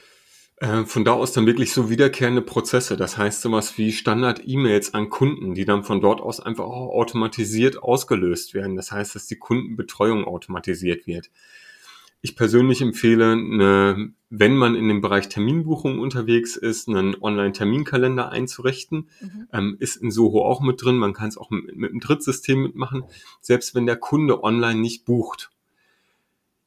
Äh, 0.57 0.85
von 0.85 1.05
da 1.05 1.13
aus 1.13 1.33
dann 1.33 1.47
wirklich 1.47 1.73
so 1.73 1.91
wiederkehrende 1.91 2.41
Prozesse. 2.41 2.97
Das 2.97 3.19
heißt 3.19 3.43
sowas 3.43 3.77
wie 3.77 3.93
Standard-E-Mails 3.93 4.95
an 4.95 5.11
Kunden, 5.11 5.55
die 5.55 5.67
dann 5.67 5.85
von 5.85 6.01
dort 6.01 6.21
aus 6.21 6.41
einfach 6.41 6.65
auch 6.65 6.95
automatisiert 6.95 7.83
ausgelöst 7.83 8.55
werden. 8.55 8.77
Das 8.77 8.91
heißt, 8.91 9.15
dass 9.15 9.27
die 9.27 9.39
Kundenbetreuung 9.39 10.25
automatisiert 10.25 11.07
wird. 11.07 11.31
Ich 12.25 12.37
persönlich 12.37 12.81
empfehle, 12.81 13.33
eine, 13.33 14.15
wenn 14.31 14.57
man 14.57 14.77
in 14.77 14.89
dem 14.89 15.03
Bereich 15.03 15.29
Terminbuchung 15.29 15.99
unterwegs 15.99 16.57
ist, 16.57 16.89
einen 16.89 17.15
Online-Terminkalender 17.21 18.31
einzurichten. 18.31 19.11
Mhm. 19.21 19.49
Ähm, 19.53 19.77
ist 19.79 19.97
in 19.97 20.11
Soho 20.11 20.43
auch 20.43 20.63
mit 20.63 20.83
drin. 20.83 20.97
Man 20.97 21.13
kann 21.13 21.29
es 21.29 21.37
auch 21.37 21.51
mit, 21.51 21.77
mit 21.77 21.91
einem 21.91 22.01
Drittsystem 22.01 22.63
mitmachen. 22.63 23.05
Selbst 23.43 23.75
wenn 23.75 23.85
der 23.85 23.97
Kunde 23.97 24.43
online 24.43 24.81
nicht 24.81 25.05
bucht, 25.05 25.51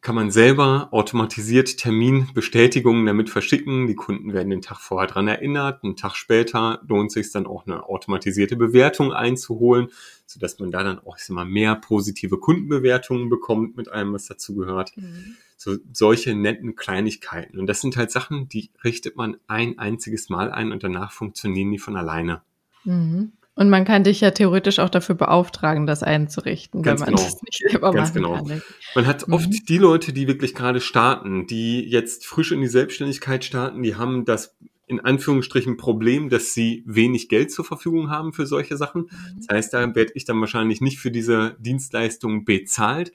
kann 0.02 0.14
man 0.14 0.30
selber 0.30 0.90
automatisiert 0.92 1.78
Terminbestätigungen 1.78 3.08
damit 3.08 3.32
verschicken. 3.32 3.88
Die 3.88 3.96
Kunden 3.96 4.34
werden 4.34 4.52
den 4.52 4.62
Tag 4.62 4.78
vorher 4.80 5.10
dran 5.10 5.28
erinnert. 5.28 5.84
Einen 5.84 5.96
Tag 5.96 6.16
später 6.16 6.84
lohnt 6.88 7.12
sich 7.12 7.32
dann 7.32 7.48
auch 7.48 7.66
eine 7.66 7.84
automatisierte 7.90 8.58
Bewertung 8.58 9.12
einzuholen, 9.12 9.88
sodass 10.28 10.60
man 10.60 10.70
da 10.70 10.84
dann 10.84 11.00
auch 11.00 11.18
ich 11.18 11.24
sag 11.24 11.34
mal, 11.34 11.46
mehr 11.46 11.74
positive 11.74 12.38
Kundenbewertungen 12.38 13.28
bekommt 13.28 13.76
mit 13.76 13.90
allem, 13.90 14.14
was 14.14 14.28
dazu 14.28 14.54
gehört. 14.54 14.96
Mhm. 14.96 15.36
So 15.58 15.78
solche 15.92 16.36
netten 16.36 16.76
Kleinigkeiten. 16.76 17.60
Und 17.60 17.68
das 17.68 17.82
sind 17.82 17.98
halt 17.98 18.12
Sachen, 18.12 18.48
die 18.48 18.70
richtet 18.84 19.16
man 19.16 19.38
ein 19.48 19.80
einziges 19.80 20.30
Mal 20.30 20.52
ein 20.52 20.72
und 20.72 20.84
danach 20.84 21.12
funktionieren 21.12 21.72
die 21.72 21.80
von 21.80 21.98
alleine. 21.98 22.42
Mhm. 22.84 23.34
Und 23.58 23.72
man 23.72 23.86
kann 23.86 24.04
dich 24.04 24.22
ja 24.22 24.30
theoretisch 24.30 24.78
auch 24.78 24.90
dafür 24.90 25.16
beauftragen, 25.16 25.88
das 25.88 26.04
einzurichten, 26.04 26.84
Ganz 26.84 27.02
wenn 27.02 27.08
man 27.08 27.16
genau. 27.16 27.28
das 27.28 27.42
nicht 27.42 27.64
selber 27.68 27.92
Ganz 27.92 28.10
machen 28.10 28.22
genau. 28.22 28.44
kann. 28.46 28.62
Man 28.94 29.08
hat 29.08 29.28
oft 29.30 29.50
mhm. 29.50 29.66
die 29.68 29.78
Leute, 29.80 30.14
die 30.14 30.28
wirklich 30.28 30.54
gerade 30.54 30.80
starten, 30.80 31.48
die 31.48 31.82
jetzt 31.82 32.28
frisch 32.28 32.52
in 32.52 32.62
die 32.62 32.68
Selbstständigkeit 32.68 33.44
starten, 33.44 33.82
die 33.82 33.96
haben 33.96 34.26
das 34.26 34.56
in 34.86 35.00
Anführungsstrichen 35.00 35.76
Problem, 35.76 36.30
dass 36.30 36.54
sie 36.54 36.84
wenig 36.86 37.30
Geld 37.30 37.52
zur 37.52 37.66
Verfügung 37.66 38.12
haben 38.12 38.32
für 38.32 38.46
solche 38.46 38.78
Sachen. 38.78 39.02
Mhm. 39.02 39.40
Das 39.40 39.48
heißt, 39.56 39.74
da 39.74 39.96
werde 39.96 40.12
ich 40.14 40.24
dann 40.24 40.40
wahrscheinlich 40.40 40.80
nicht 40.80 41.00
für 41.00 41.10
diese 41.10 41.58
Dienstleistung 41.60 42.46
bezahlt. 42.46 43.12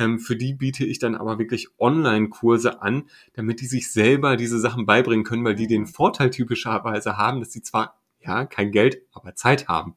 Ähm, 0.00 0.18
für 0.18 0.34
die 0.34 0.54
biete 0.54 0.86
ich 0.86 0.98
dann 0.98 1.14
aber 1.14 1.38
wirklich 1.38 1.68
Online-Kurse 1.78 2.80
an, 2.80 3.04
damit 3.34 3.60
die 3.60 3.66
sich 3.66 3.92
selber 3.92 4.38
diese 4.38 4.58
Sachen 4.58 4.86
beibringen 4.86 5.26
können, 5.26 5.44
weil 5.44 5.54
die 5.54 5.66
den 5.66 5.86
Vorteil 5.86 6.30
typischerweise 6.30 7.18
haben, 7.18 7.40
dass 7.40 7.52
sie 7.52 7.60
zwar 7.60 8.00
ja, 8.18 8.46
kein 8.46 8.72
Geld, 8.72 9.02
aber 9.12 9.34
Zeit 9.34 9.68
haben. 9.68 9.94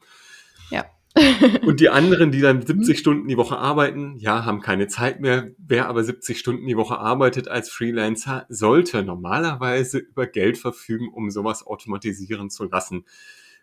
Ja. 0.70 0.86
Und 1.66 1.80
die 1.80 1.90
anderen, 1.90 2.32
die 2.32 2.42
dann 2.42 2.66
70 2.66 3.00
Stunden 3.00 3.30
die 3.30 3.38
Woche 3.38 3.58
arbeiten, 3.58 4.18
ja, 4.18 4.44
haben 4.44 4.60
keine 4.60 4.88
Zeit 4.88 5.22
mehr. 5.22 5.52
Wer 5.58 5.88
aber 5.88 6.04
70 6.04 6.38
Stunden 6.38 6.68
die 6.68 6.76
Woche 6.76 6.98
arbeitet 6.98 7.48
als 7.48 7.70
Freelancer, 7.70 8.46
sollte 8.50 9.04
normalerweise 9.04 10.00
über 10.00 10.28
Geld 10.28 10.58
verfügen, 10.58 11.08
um 11.14 11.32
sowas 11.32 11.66
automatisieren 11.66 12.50
zu 12.50 12.66
lassen. 12.66 13.06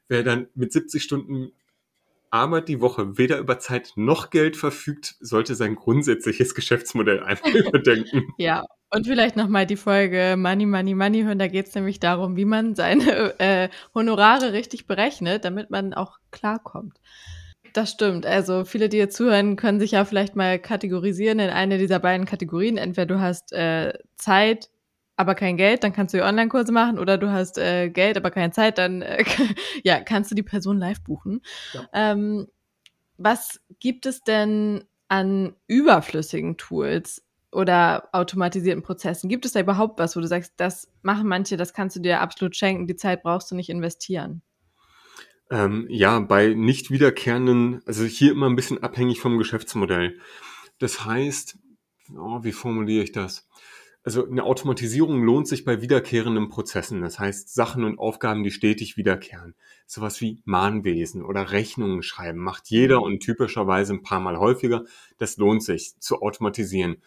Wer 0.09 0.23
dann 0.23 0.47
mit 0.55 0.73
70 0.73 1.03
Stunden 1.03 1.53
Arbeit 2.31 2.69
die 2.69 2.81
Woche 2.81 3.19
weder 3.19 3.39
über 3.39 3.59
Zeit 3.59 3.93
noch 3.97 4.31
Geld 4.31 4.57
verfügt, 4.57 5.17
sollte 5.21 5.55
sein 5.55 5.75
grundsätzliches 5.75 6.55
Geschäftsmodell 6.55 7.21
einmal 7.25 7.57
überdenken. 7.57 8.33
Ja, 8.39 8.65
und 8.93 9.07
vielleicht 9.07 9.37
nochmal 9.37 9.67
die 9.67 9.77
Folge 9.77 10.35
Money, 10.37 10.67
Money, 10.67 10.95
Money 10.95 11.23
hören. 11.23 11.39
Da 11.39 11.47
geht 11.47 11.69
es 11.69 11.75
nämlich 11.75 12.01
darum, 12.01 12.37
wie 12.37 12.45
man 12.45 12.75
seine 12.75 13.35
äh, 13.39 13.69
Honorare 13.95 14.53
richtig 14.53 14.87
berechnet, 14.87 15.45
damit 15.45 15.71
man 15.71 15.95
auch 15.95 16.19
klarkommt. 16.31 16.99
Das 17.73 17.93
stimmt. 17.93 18.27
Also 18.27 18.65
viele, 18.65 18.89
die 18.89 18.97
jetzt 18.97 19.17
zuhören, 19.17 19.55
können 19.55 19.79
sich 19.79 19.93
ja 19.93 20.05
vielleicht 20.05 20.35
mal 20.35 20.59
kategorisieren 20.59 21.39
in 21.39 21.51
eine 21.51 21.79
dieser 21.79 22.01
beiden 22.01 22.27
Kategorien. 22.27 22.77
Entweder 22.77 23.07
du 23.07 23.21
hast 23.21 23.53
äh, 23.53 23.93
Zeit, 24.17 24.71
aber 25.21 25.35
kein 25.35 25.59
Geld, 25.59 25.85
dann 25.85 25.93
kannst 25.93 26.15
du 26.15 26.25
Online-Kurse 26.25 26.73
machen, 26.73 26.99
oder 26.99 27.19
du 27.19 27.31
hast 27.31 27.59
äh, 27.59 27.91
Geld, 27.91 28.17
aber 28.17 28.31
keine 28.31 28.53
Zeit, 28.53 28.79
dann 28.79 29.03
äh, 29.03 29.23
ja, 29.85 30.01
kannst 30.01 30.31
du 30.31 30.35
die 30.35 30.43
Person 30.43 30.79
live 30.79 31.03
buchen. 31.03 31.43
Ja. 31.75 31.89
Ähm, 31.93 32.47
was 33.19 33.61
gibt 33.81 34.07
es 34.07 34.23
denn 34.23 34.85
an 35.09 35.55
überflüssigen 35.67 36.57
Tools 36.57 37.23
oder 37.53 38.09
automatisierten 38.13 38.83
Prozessen? 38.83 39.29
Gibt 39.29 39.45
es 39.45 39.53
da 39.53 39.61
überhaupt 39.61 39.99
was, 39.99 40.17
wo 40.17 40.21
du 40.21 40.27
sagst, 40.27 40.55
das 40.57 40.91
machen 41.03 41.29
manche, 41.29 41.59
das 41.59 41.75
kannst 41.75 41.97
du 41.97 42.01
dir 42.01 42.23
absolut 42.23 42.57
schenken, 42.57 42.87
die 42.87 42.97
Zeit 42.97 43.23
brauchst 43.23 43.51
du 43.51 43.57
nicht 43.57 43.69
investieren? 43.69 44.41
Ähm, 45.51 45.87
ja, 45.91 46.19
bei 46.21 46.55
nicht 46.55 46.91
wiederkehrenden, 46.91 47.83
also 47.85 48.05
hier 48.05 48.33
immer 48.33 48.49
ein 48.49 48.57
bisschen 48.57 48.83
abhängig 48.83 49.21
vom 49.21 49.37
Geschäftsmodell. 49.37 50.19
Das 50.79 51.05
heißt, 51.05 51.59
oh, 52.17 52.43
wie 52.43 52.53
formuliere 52.53 53.05
ich 53.05 53.13
das? 53.13 53.50
Also 54.03 54.27
eine 54.27 54.45
Automatisierung 54.45 55.23
lohnt 55.23 55.47
sich 55.47 55.65
bei 55.65 55.83
wiederkehrenden 55.83 56.49
Prozessen. 56.49 57.03
Das 57.03 57.19
heißt, 57.19 57.53
Sachen 57.53 57.85
und 57.85 57.99
Aufgaben, 57.99 58.43
die 58.43 58.51
stetig 58.51 58.97
wiederkehren. 58.97 59.55
Sowas 59.87 60.21
wie 60.23 60.41
Mahnwesen 60.45 61.23
oder 61.23 61.53
Rechnungen 61.53 62.03
schreiben 62.03 62.39
macht 62.39 62.71
jeder 62.71 63.03
und 63.03 63.21
typischerweise 63.21 63.93
ein 63.93 64.03
paar 64.03 64.21
Mal 64.21 64.39
häufiger. 64.39 64.85
Das 65.19 65.37
lohnt 65.37 65.63
sich 65.63 65.99
zu 66.01 66.23
automatisieren. 66.23 67.03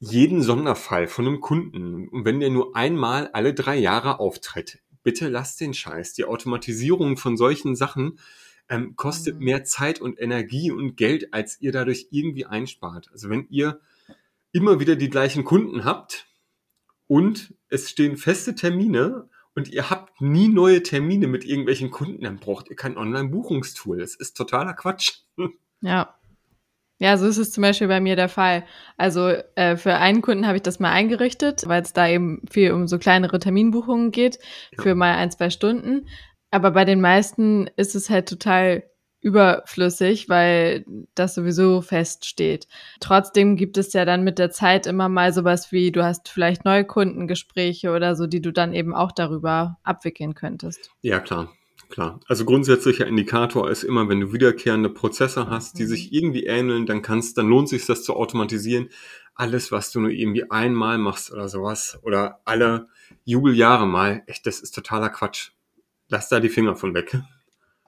Jeden 0.00 0.42
Sonderfall 0.42 1.06
von 1.06 1.26
einem 1.26 1.40
Kunden, 1.40 2.08
und 2.08 2.24
wenn 2.24 2.40
der 2.40 2.50
nur 2.50 2.74
einmal 2.74 3.28
alle 3.28 3.54
drei 3.54 3.76
Jahre 3.76 4.18
auftritt, 4.18 4.80
bitte 5.04 5.28
lasst 5.28 5.60
den 5.60 5.74
Scheiß. 5.74 6.14
Die 6.14 6.24
Automatisierung 6.24 7.16
von 7.16 7.36
solchen 7.36 7.76
Sachen 7.76 8.18
ähm, 8.68 8.96
kostet 8.96 9.38
mhm. 9.38 9.44
mehr 9.44 9.64
Zeit 9.64 10.00
und 10.00 10.20
Energie 10.20 10.72
und 10.72 10.96
Geld, 10.96 11.32
als 11.32 11.60
ihr 11.60 11.70
dadurch 11.70 12.08
irgendwie 12.10 12.46
einspart. 12.46 13.10
Also 13.12 13.30
wenn 13.30 13.46
ihr 13.50 13.80
immer 14.54 14.80
wieder 14.80 14.96
die 14.96 15.10
gleichen 15.10 15.44
Kunden 15.44 15.84
habt 15.84 16.26
und 17.06 17.54
es 17.68 17.90
stehen 17.90 18.16
feste 18.16 18.54
Termine 18.54 19.28
und 19.54 19.68
ihr 19.68 19.90
habt 19.90 20.20
nie 20.20 20.48
neue 20.48 20.82
Termine 20.82 21.26
mit 21.26 21.44
irgendwelchen 21.44 21.90
Kunden, 21.90 22.22
dann 22.22 22.38
braucht 22.38 22.70
ihr 22.70 22.76
kein 22.76 22.96
Online-Buchungstool. 22.96 23.98
Das 23.98 24.14
ist 24.14 24.36
totaler 24.36 24.72
Quatsch. 24.72 25.20
Ja. 25.80 26.14
Ja, 26.98 27.18
so 27.18 27.26
ist 27.26 27.36
es 27.36 27.52
zum 27.52 27.60
Beispiel 27.60 27.88
bei 27.88 28.00
mir 28.00 28.16
der 28.16 28.30
Fall. 28.30 28.64
Also 28.96 29.28
äh, 29.54 29.76
für 29.76 29.96
einen 29.96 30.22
Kunden 30.22 30.46
habe 30.46 30.56
ich 30.56 30.62
das 30.62 30.80
mal 30.80 30.92
eingerichtet, 30.92 31.64
weil 31.66 31.82
es 31.82 31.92
da 31.92 32.08
eben 32.08 32.40
viel 32.50 32.72
um 32.72 32.88
so 32.88 32.98
kleinere 32.98 33.38
Terminbuchungen 33.38 34.10
geht, 34.10 34.38
ja. 34.70 34.82
für 34.82 34.94
mal 34.94 35.14
ein, 35.16 35.30
zwei 35.30 35.50
Stunden. 35.50 36.08
Aber 36.50 36.70
bei 36.70 36.86
den 36.86 37.02
meisten 37.02 37.66
ist 37.76 37.94
es 37.94 38.08
halt 38.08 38.30
total 38.30 38.84
überflüssig, 39.24 40.28
weil 40.28 40.84
das 41.14 41.34
sowieso 41.34 41.80
feststeht. 41.80 42.68
Trotzdem 43.00 43.56
gibt 43.56 43.78
es 43.78 43.94
ja 43.94 44.04
dann 44.04 44.22
mit 44.22 44.38
der 44.38 44.50
Zeit 44.50 44.86
immer 44.86 45.08
mal 45.08 45.32
sowas 45.32 45.72
wie, 45.72 45.90
du 45.90 46.04
hast 46.04 46.28
vielleicht 46.28 46.66
Neukundengespräche 46.66 47.90
oder 47.92 48.16
so, 48.16 48.26
die 48.26 48.42
du 48.42 48.52
dann 48.52 48.74
eben 48.74 48.94
auch 48.94 49.12
darüber 49.12 49.78
abwickeln 49.82 50.34
könntest. 50.34 50.90
Ja, 51.00 51.20
klar. 51.20 51.50
Klar. 51.88 52.20
Also 52.26 52.44
grundsätzlicher 52.44 53.06
Indikator 53.06 53.70
ist 53.70 53.82
immer, 53.82 54.08
wenn 54.08 54.20
du 54.20 54.32
wiederkehrende 54.32 54.90
Prozesse 54.90 55.48
hast, 55.48 55.78
die 55.78 55.84
mhm. 55.84 55.88
sich 55.88 56.12
irgendwie 56.12 56.44
ähneln, 56.44 56.86
dann 56.86 57.02
kannst, 57.02 57.38
dann 57.38 57.48
lohnt 57.48 57.68
sich 57.68 57.86
das 57.86 58.04
zu 58.04 58.14
automatisieren. 58.14 58.88
Alles, 59.34 59.72
was 59.72 59.90
du 59.90 60.00
nur 60.00 60.10
irgendwie 60.10 60.50
einmal 60.50 60.98
machst 60.98 61.32
oder 61.32 61.48
sowas 61.48 61.98
oder 62.02 62.40
alle 62.44 62.88
Jubeljahre 63.24 63.86
mal, 63.86 64.22
echt, 64.26 64.46
das 64.46 64.60
ist 64.60 64.74
totaler 64.74 65.08
Quatsch. 65.08 65.50
Lass 66.08 66.28
da 66.28 66.40
die 66.40 66.48
Finger 66.48 66.76
von 66.76 66.94
weg. 66.94 67.16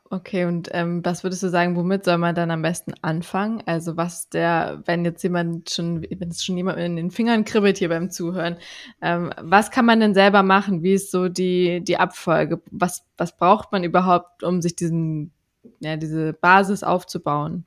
Okay, 0.09 0.45
und 0.45 0.69
ähm, 0.73 1.05
was 1.05 1.25
würdest 1.25 1.43
du 1.43 1.49
sagen, 1.49 1.75
womit 1.75 2.05
soll 2.05 2.19
man 2.19 2.35
dann 2.35 2.53
am 2.53 2.63
besten 2.63 2.95
anfangen? 3.03 3.63
Also 3.67 3.97
was 3.97 4.29
der, 4.29 4.83
wenn 4.87 5.05
jetzt 5.05 5.23
jemand 5.25 5.71
schon, 5.71 6.03
wenn 6.03 6.29
es 6.29 6.45
schon 6.45 6.57
jemand 6.57 6.79
in 6.79 6.95
den 6.95 7.11
Fingern 7.11 7.45
kribbelt 7.45 7.79
hier 7.79 7.89
beim 7.89 8.11
Zuhören, 8.11 8.57
ähm, 9.03 9.33
was 9.41 9.73
kann 9.73 9.85
man 9.85 9.99
denn 9.99 10.15
selber 10.15 10.45
machen? 10.45 10.85
Wie 10.85 10.95
ist 10.95 11.11
so 11.11 11.29
die, 11.29 11.83
die 11.83 11.97
Abfolge? 11.97 12.63
Was, 12.71 13.05
was 13.17 13.37
braucht 13.37 13.73
man 13.73 13.83
überhaupt, 13.83 14.45
um 14.45 14.63
sich 14.63 14.77
diesen, 14.77 15.33
ja, 15.81 15.97
diese 15.97 16.33
Basis 16.35 16.85
aufzubauen? 16.85 17.67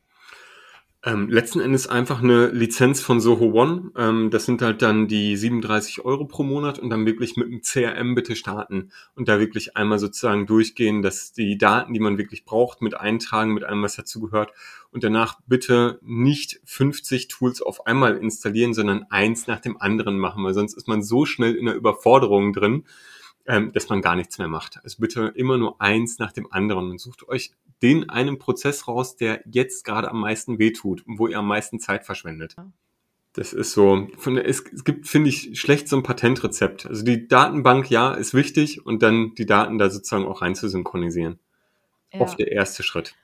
Ähm, 1.01 1.29
letzten 1.29 1.61
Endes 1.61 1.87
einfach 1.87 2.21
eine 2.21 2.47
Lizenz 2.47 2.99
von 2.99 3.21
Soho 3.21 3.53
One. 3.53 3.91
Ähm, 3.95 4.29
das 4.31 4.45
sind 4.45 4.61
halt 4.61 4.81
dann 4.81 5.07
die 5.07 5.37
37 5.37 6.03
Euro 6.03 6.25
pro 6.25 6.43
Monat 6.43 6.77
und 6.77 6.89
dann 6.89 7.05
wirklich 7.05 7.37
mit 7.37 7.47
dem 7.47 7.61
CRM 7.61 8.15
bitte 8.15 8.35
starten 8.35 8.91
und 9.15 9.29
da 9.29 9.39
wirklich 9.39 9.77
einmal 9.77 9.97
sozusagen 9.97 10.45
durchgehen, 10.45 11.01
dass 11.01 11.31
die 11.31 11.57
Daten, 11.57 11.93
die 11.93 12.01
man 12.01 12.17
wirklich 12.17 12.43
braucht, 12.43 12.81
mit 12.81 12.99
eintragen, 12.99 13.53
mit 13.53 13.63
allem, 13.63 13.81
was 13.81 13.95
dazugehört 13.95 14.51
und 14.91 15.05
danach 15.05 15.39
bitte 15.47 15.99
nicht 16.01 16.59
50 16.65 17.29
Tools 17.29 17.61
auf 17.61 17.87
einmal 17.87 18.17
installieren, 18.17 18.73
sondern 18.73 19.05
eins 19.09 19.47
nach 19.47 19.61
dem 19.61 19.79
anderen 19.79 20.19
machen, 20.19 20.43
weil 20.43 20.53
sonst 20.53 20.75
ist 20.75 20.89
man 20.89 21.01
so 21.01 21.25
schnell 21.25 21.55
in 21.55 21.67
der 21.67 21.75
Überforderung 21.75 22.51
drin, 22.51 22.83
ähm, 23.49 23.73
dass 23.73 23.89
man 23.89 24.01
gar 24.01 24.15
nichts 24.15 24.37
mehr 24.37 24.47
macht. 24.47 24.79
Also 24.83 24.97
bitte 24.99 25.33
immer 25.35 25.57
nur 25.57 25.81
eins 25.81 26.19
nach 26.19 26.31
dem 26.31 26.53
anderen 26.53 26.91
und 26.91 27.01
sucht 27.01 27.27
euch 27.27 27.51
den 27.81 28.07
einen 28.07 28.37
Prozess 28.37 28.87
raus, 28.87 29.15
der 29.15 29.41
jetzt 29.49 29.83
gerade 29.83 30.09
am 30.11 30.19
meisten 30.19 30.59
wehtut 30.59 31.05
und 31.07 31.17
wo 31.17 31.27
ihr 31.27 31.39
am 31.39 31.47
meisten 31.47 31.79
Zeit 31.79 32.05
verschwendet. 32.05 32.55
Das 33.33 33.53
ist 33.53 33.71
so, 33.71 34.07
von, 34.17 34.37
es, 34.37 34.63
es 34.71 34.83
gibt, 34.83 35.07
finde 35.07 35.29
ich, 35.29 35.59
schlecht 35.59 35.87
so 35.87 35.97
ein 35.97 36.03
Patentrezept. 36.03 36.85
Also 36.85 37.03
die 37.03 37.27
Datenbank, 37.27 37.89
ja, 37.89 38.13
ist 38.13 38.35
wichtig 38.35 38.85
und 38.85 39.01
dann 39.01 39.33
die 39.35 39.47
Daten 39.47 39.79
da 39.79 39.89
sozusagen 39.89 40.25
auch 40.25 40.43
rein 40.43 40.53
zu 40.53 40.67
synchronisieren. 40.67 41.39
Ja. 42.13 42.21
Oft 42.21 42.37
der 42.37 42.51
erste 42.51 42.83
Schritt. 42.83 43.15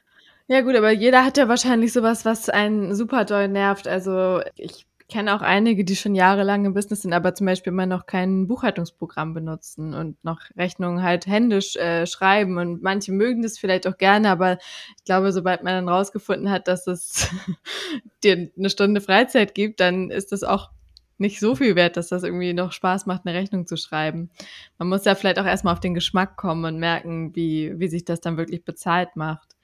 Ja 0.48 0.62
gut, 0.62 0.76
aber 0.76 0.92
jeder 0.92 1.24
hat 1.24 1.38
ja 1.38 1.48
wahrscheinlich 1.48 1.94
sowas, 1.94 2.26
was 2.26 2.50
einen 2.50 2.96
super 2.96 3.26
doll 3.26 3.48
nervt. 3.48 3.88
Also 3.88 4.42
ich 4.56 4.88
kenne 5.08 5.36
auch 5.36 5.42
einige, 5.42 5.86
die 5.86 5.96
schon 5.96 6.16
jahrelang 6.16 6.66
im 6.66 6.74
Business 6.74 7.04
sind, 7.04 7.14
aber 7.14 7.36
zum 7.36 7.46
Beispiel 7.46 7.72
immer 7.72 7.86
noch 7.86 8.08
kein 8.08 8.48
Buchhaltungsprogramm 8.48 9.34
benutzen 9.34 9.94
und 9.94 10.24
noch 10.24 10.42
Rechnungen 10.58 11.04
halt 11.04 11.28
händisch 11.28 11.76
äh, 11.76 12.08
schreiben. 12.08 12.58
Und 12.58 12.82
manche 12.82 13.12
mögen 13.12 13.44
das 13.44 13.60
vielleicht 13.60 13.88
auch 13.88 13.98
gerne, 13.98 14.30
aber 14.30 14.58
ich 14.98 15.04
glaube, 15.06 15.32
sobald 15.32 15.64
man 15.64 15.74
dann 15.74 15.90
rausgefunden 15.90 16.50
hat, 16.50 16.68
dass 16.68 16.88
es 16.88 17.30
dir 18.24 18.50
eine 18.58 18.70
Stunde 18.70 19.00
Freizeit 19.02 19.54
gibt, 19.54 19.80
dann 19.80 20.10
ist 20.10 20.32
das 20.32 20.44
auch 20.44 20.72
nicht 21.18 21.40
so 21.40 21.56
viel 21.56 21.76
wert, 21.76 21.98
dass 21.98 22.10
das 22.10 22.24
irgendwie 22.24 22.54
noch 22.54 22.72
Spaß 22.72 23.06
macht, 23.06 23.26
eine 23.26 23.38
Rechnung 23.38 23.68
zu 23.68 23.78
schreiben. 23.78 24.30
Man 24.78 24.90
muss 24.90 25.06
ja 25.06 25.16
vielleicht 25.16 25.40
auch 25.40 25.46
erstmal 25.46 25.74
auf 25.74 25.80
den 25.80 25.94
Geschmack 25.94 26.36
kommen 26.36 26.66
und 26.66 26.80
merken, 26.80 27.36
wie, 27.36 27.74
wie 27.80 27.88
sich 27.88 28.06
das 28.06 28.22
dann 28.22 28.38
wirklich 28.38 28.66
bezahlt 28.66 29.16
macht. 29.16 29.55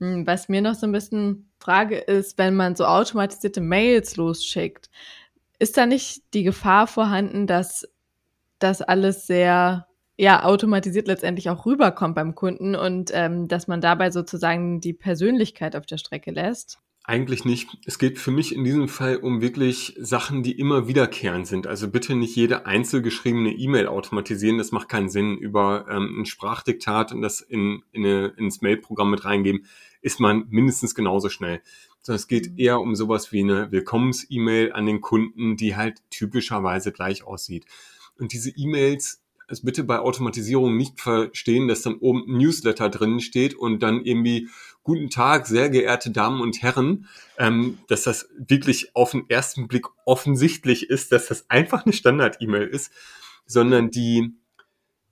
Hm, 0.00 0.26
was 0.26 0.48
mir 0.48 0.62
noch 0.62 0.74
so 0.74 0.86
ein 0.86 0.92
bisschen 0.92 1.50
Frage 1.58 1.96
ist, 1.96 2.38
wenn 2.38 2.54
man 2.54 2.76
so 2.76 2.84
automatisierte 2.84 3.60
Mails 3.60 4.16
losschickt, 4.16 4.90
ist 5.58 5.76
da 5.76 5.86
nicht 5.86 6.22
die 6.34 6.44
Gefahr 6.44 6.86
vorhanden, 6.86 7.46
dass 7.46 7.88
das 8.58 8.80
alles 8.82 9.26
sehr 9.26 9.86
ja 10.16 10.44
automatisiert 10.44 11.06
letztendlich 11.06 11.48
auch 11.48 11.64
rüberkommt 11.64 12.16
beim 12.16 12.34
Kunden 12.34 12.74
und 12.74 13.10
ähm, 13.14 13.48
dass 13.48 13.68
man 13.68 13.80
dabei 13.80 14.10
sozusagen 14.10 14.80
die 14.80 14.92
Persönlichkeit 14.92 15.76
auf 15.76 15.86
der 15.86 15.98
Strecke 15.98 16.32
lässt? 16.32 16.78
Eigentlich 17.04 17.46
nicht. 17.46 17.70
Es 17.86 17.98
geht 17.98 18.18
für 18.18 18.30
mich 18.30 18.54
in 18.54 18.64
diesem 18.64 18.86
Fall 18.86 19.16
um 19.16 19.40
wirklich 19.40 19.96
Sachen, 19.98 20.42
die 20.42 20.58
immer 20.58 20.88
wiederkehrend 20.88 21.46
sind. 21.46 21.66
Also 21.66 21.88
bitte 21.88 22.14
nicht 22.14 22.36
jede 22.36 22.66
einzeln 22.66 23.02
geschriebene 23.02 23.50
E-Mail 23.50 23.86
automatisieren. 23.86 24.58
Das 24.58 24.72
macht 24.72 24.90
keinen 24.90 25.08
Sinn. 25.08 25.38
Über 25.38 25.86
ähm, 25.88 26.20
ein 26.20 26.26
Sprachdiktat 26.26 27.12
und 27.12 27.22
das 27.22 27.40
in, 27.40 27.82
in 27.92 28.04
eine, 28.04 28.26
ins 28.36 28.60
Mail-Programm 28.60 29.10
mit 29.10 29.24
reingeben 29.24 29.64
ist 30.00 30.20
man 30.20 30.46
mindestens 30.48 30.94
genauso 30.94 31.28
schnell. 31.28 31.60
Sondern 32.02 32.18
es 32.18 32.28
geht 32.28 32.52
mhm. 32.52 32.58
eher 32.58 32.80
um 32.80 32.94
sowas 32.94 33.32
wie 33.32 33.40
eine 33.40 33.70
Willkommens-E-Mail 33.72 34.72
an 34.72 34.86
den 34.86 35.00
Kunden, 35.00 35.56
die 35.56 35.76
halt 35.76 36.02
typischerweise 36.10 36.92
gleich 36.92 37.24
aussieht. 37.24 37.66
Und 38.18 38.32
diese 38.32 38.50
E-Mails, 38.50 39.22
also 39.46 39.64
bitte 39.64 39.84
bei 39.84 39.98
Automatisierung 39.98 40.76
nicht 40.76 41.00
verstehen, 41.00 41.68
dass 41.68 41.82
dann 41.82 41.96
oben 41.96 42.24
ein 42.28 42.38
Newsletter 42.38 42.88
drin 42.90 43.20
steht 43.20 43.54
und 43.54 43.82
dann 43.82 44.04
irgendwie 44.04 44.48
Guten 44.88 45.10
Tag, 45.10 45.46
sehr 45.46 45.68
geehrte 45.68 46.10
Damen 46.10 46.40
und 46.40 46.62
Herren, 46.62 47.08
ähm, 47.36 47.76
dass 47.88 48.04
das 48.04 48.30
wirklich 48.38 48.96
auf 48.96 49.10
den 49.10 49.28
ersten 49.28 49.68
Blick 49.68 49.84
offensichtlich 50.06 50.88
ist, 50.88 51.12
dass 51.12 51.26
das 51.26 51.50
einfach 51.50 51.84
eine 51.84 51.92
Standard-E-Mail 51.92 52.66
ist, 52.66 52.90
sondern 53.44 53.90
die 53.90 54.32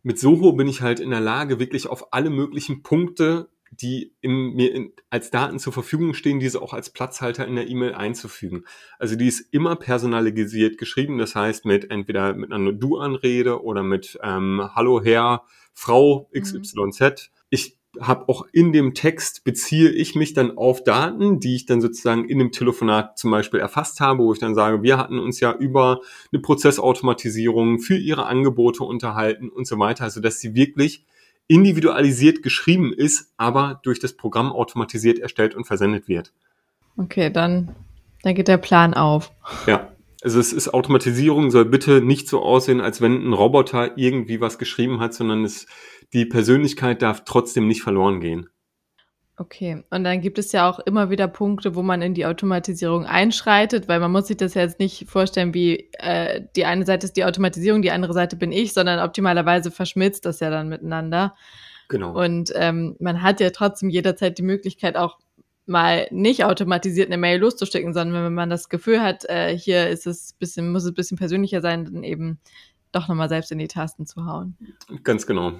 mit 0.03 0.19
Soho 0.19 0.53
bin 0.53 0.67
ich 0.67 0.81
halt 0.81 0.99
in 0.99 1.11
der 1.11 1.21
Lage, 1.21 1.59
wirklich 1.59 1.89
auf 1.89 2.15
alle 2.15 2.31
möglichen 2.31 2.83
Punkte, 2.83 3.51
die 3.81 4.15
in, 4.21 4.55
mir 4.55 4.75
in, 4.75 4.93
als 5.11 5.31
Daten 5.31 5.59
zur 5.59 5.73
Verfügung 5.73 6.15
stehen, 6.15 6.41
diese 6.41 6.63
auch 6.63 6.73
als 6.73 6.91
Platzhalter 6.91 7.47
in 7.47 7.57
der 7.57 7.69
E-Mail 7.69 7.95
einzufügen. 7.95 8.65
Also 8.99 9.17
die 9.17 9.29
ist 9.29 9.41
immer 9.53 9.77
personalisiert 9.77 10.79
geschrieben, 10.79 11.19
das 11.19 11.35
heißt 11.35 11.65
mit 11.65 11.91
entweder 11.91 12.35
mit 12.35 12.53
einer 12.53 12.73
Du-Anrede 12.73 13.63
oder 13.63 13.83
mit 13.83 14.19
ähm, 14.23 14.71
Hallo 14.75 15.03
Herr, 15.03 15.43
Frau 15.73 16.31
XYZ. 16.33 17.01
Mhm. 17.01 17.13
Ich 17.51 17.79
habe 18.01 18.29
auch 18.29 18.47
in 18.53 18.73
dem 18.73 18.95
Text 18.95 19.45
beziehe 19.45 19.91
ich 19.91 20.15
mich 20.15 20.35
dann 20.35 20.57
auf 20.57 20.85
Daten, 20.85 21.41
die 21.41 21.57
ich 21.57 21.67
dann 21.67 21.81
sozusagen 21.81 22.29
in 22.29 22.39
dem 22.39 22.53
Telefonat 22.53 23.19
zum 23.19 23.31
Beispiel 23.31 23.61
erfasst 23.61 24.01
habe, 24.01 24.23
wo 24.23 24.33
ich 24.33 24.39
dann 24.39 24.55
sage, 24.55 24.83
wir 24.83 24.99
hatten 24.99 25.19
uns 25.19 25.41
ja 25.41 25.55
über 25.55 26.01
eine 26.33 26.43
Prozessautomatisierung 26.43 27.79
für 27.79 27.97
Ihre 27.97 28.27
Angebote 28.27 28.85
unterhalten 28.85 29.49
und 29.49 29.67
so 29.67 29.79
weiter, 29.79 30.05
also 30.05 30.21
dass 30.21 30.41
sie 30.41 30.55
wirklich 30.55 31.05
individualisiert 31.49 32.43
geschrieben 32.43 32.93
ist, 32.93 33.33
aber 33.37 33.81
durch 33.83 34.01
das 34.01 34.15
Programm 34.15 34.53
automatisiert 34.53 35.19
erstellt 35.19 35.55
und 35.55 35.67
versendet 35.67 36.09
wird. 36.09 36.33
Okay, 36.97 37.31
dann, 37.31 37.75
dann 38.23 38.35
geht 38.35 38.49
der 38.49 38.57
Plan 38.57 38.95
auf. 38.95 39.33
Ja, 39.67 39.93
also 40.23 40.41
es 40.41 40.53
ist 40.53 40.73
Automatisierung, 40.73 41.51
soll 41.51 41.67
bitte 41.67 42.01
nicht 42.01 42.29
so 42.29 42.43
aussehen, 42.43 42.81
als 42.81 43.01
wenn 43.01 43.29
ein 43.29 43.33
Roboter 43.33 43.97
irgendwie 43.97 44.41
was 44.41 44.59
geschrieben 44.59 44.99
hat, 44.99 45.15
sondern 45.15 45.45
es 45.45 45.67
die 46.13 46.25
Persönlichkeit 46.25 47.03
darf 47.03 47.25
trotzdem 47.25 47.69
nicht 47.69 47.83
verloren 47.83 48.21
gehen. 48.21 48.49
Okay, 49.39 49.85
und 49.91 50.05
dann 50.05 50.23
gibt 50.23 50.39
es 50.39 50.53
ja 50.53 50.69
auch 50.69 50.79
immer 50.81 51.11
wieder 51.11 51.29
Punkte, 51.29 51.75
wo 51.75 51.83
man 51.83 52.01
in 52.01 52.15
die 52.15 52.25
Automatisierung 52.25 53.05
einschreitet, 53.05 53.87
weil 53.87 54.01
man 54.01 54.11
muss 54.11 54.29
sich 54.29 54.39
das 54.39 54.55
ja 54.55 54.63
jetzt 54.63 54.79
nicht 54.79 55.11
vorstellen, 55.11 55.53
wie 55.53 55.91
äh, 55.99 56.43
die 56.57 56.65
eine 56.65 56.87
Seite 56.87 57.05
ist 57.05 57.19
die 57.19 57.25
Automatisierung, 57.27 57.83
die 57.83 57.91
andere 57.91 58.15
Seite 58.15 58.37
bin 58.37 58.51
ich, 58.51 58.73
sondern 58.73 58.99
optimalerweise 58.99 59.71
verschmilzt 59.71 60.25
das 60.25 60.41
ja 60.41 60.49
dann 60.49 60.71
miteinander. 60.71 61.35
Genau. 61.89 62.19
Und 62.19 62.51
ähm, 62.55 62.97
man 62.99 63.21
hat 63.21 63.41
ja 63.41 63.51
trotzdem 63.51 63.91
jederzeit 63.91 64.39
die 64.39 64.43
Möglichkeit, 64.43 64.97
auch 64.97 65.19
mal 65.67 66.07
nicht 66.11 66.45
automatisiert 66.45 67.09
eine 67.09 67.19
Mail 67.19 67.39
loszuschicken, 67.39 67.93
sondern 67.93 68.25
wenn 68.25 68.35
man 68.35 68.49
das 68.49 68.71
Gefühl 68.71 69.03
hat, 69.03 69.27
äh, 69.29 69.57
hier 69.57 69.91
ist 69.91 70.07
es 70.07 70.33
bisschen, 70.33 70.73
muss 70.73 70.85
es 70.85 70.93
ein 70.93 70.95
bisschen 70.95 71.19
persönlicher 71.19 71.61
sein, 71.61 71.85
dann 71.85 72.05
eben 72.05 72.41
doch 72.91 73.07
nochmal 73.09 73.29
selbst 73.29 73.53
in 73.53 73.59
die 73.59 73.69
Tasten 73.69 74.07
zu 74.07 74.25
hauen. 74.25 74.57
Ganz 75.03 75.27
genau 75.27 75.53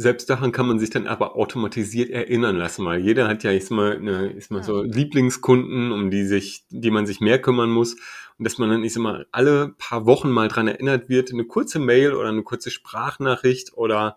selbst 0.00 0.30
daran 0.30 0.50
kann 0.50 0.66
man 0.66 0.78
sich 0.78 0.88
dann 0.88 1.06
aber 1.06 1.36
automatisiert 1.36 2.08
erinnern 2.08 2.56
lassen, 2.56 2.86
weil 2.86 3.00
jeder 3.00 3.28
hat 3.28 3.44
ja 3.44 3.50
ist 3.50 3.70
mal, 3.70 3.96
eine, 3.96 4.30
ist 4.30 4.50
mal 4.50 4.62
so 4.62 4.82
Lieblingskunden, 4.82 5.92
um 5.92 6.10
die 6.10 6.24
sich, 6.24 6.64
die 6.70 6.90
man 6.90 7.04
sich 7.04 7.20
mehr 7.20 7.38
kümmern 7.38 7.68
muss. 7.68 7.96
Und 8.38 8.46
dass 8.46 8.56
man 8.56 8.70
dann 8.70 8.82
ist 8.82 8.96
immer 8.96 9.26
alle 9.30 9.74
paar 9.76 10.06
Wochen 10.06 10.30
mal 10.30 10.48
dran 10.48 10.68
erinnert 10.68 11.10
wird, 11.10 11.30
eine 11.32 11.44
kurze 11.44 11.78
Mail 11.78 12.14
oder 12.14 12.30
eine 12.30 12.42
kurze 12.42 12.70
Sprachnachricht 12.70 13.74
oder 13.74 14.16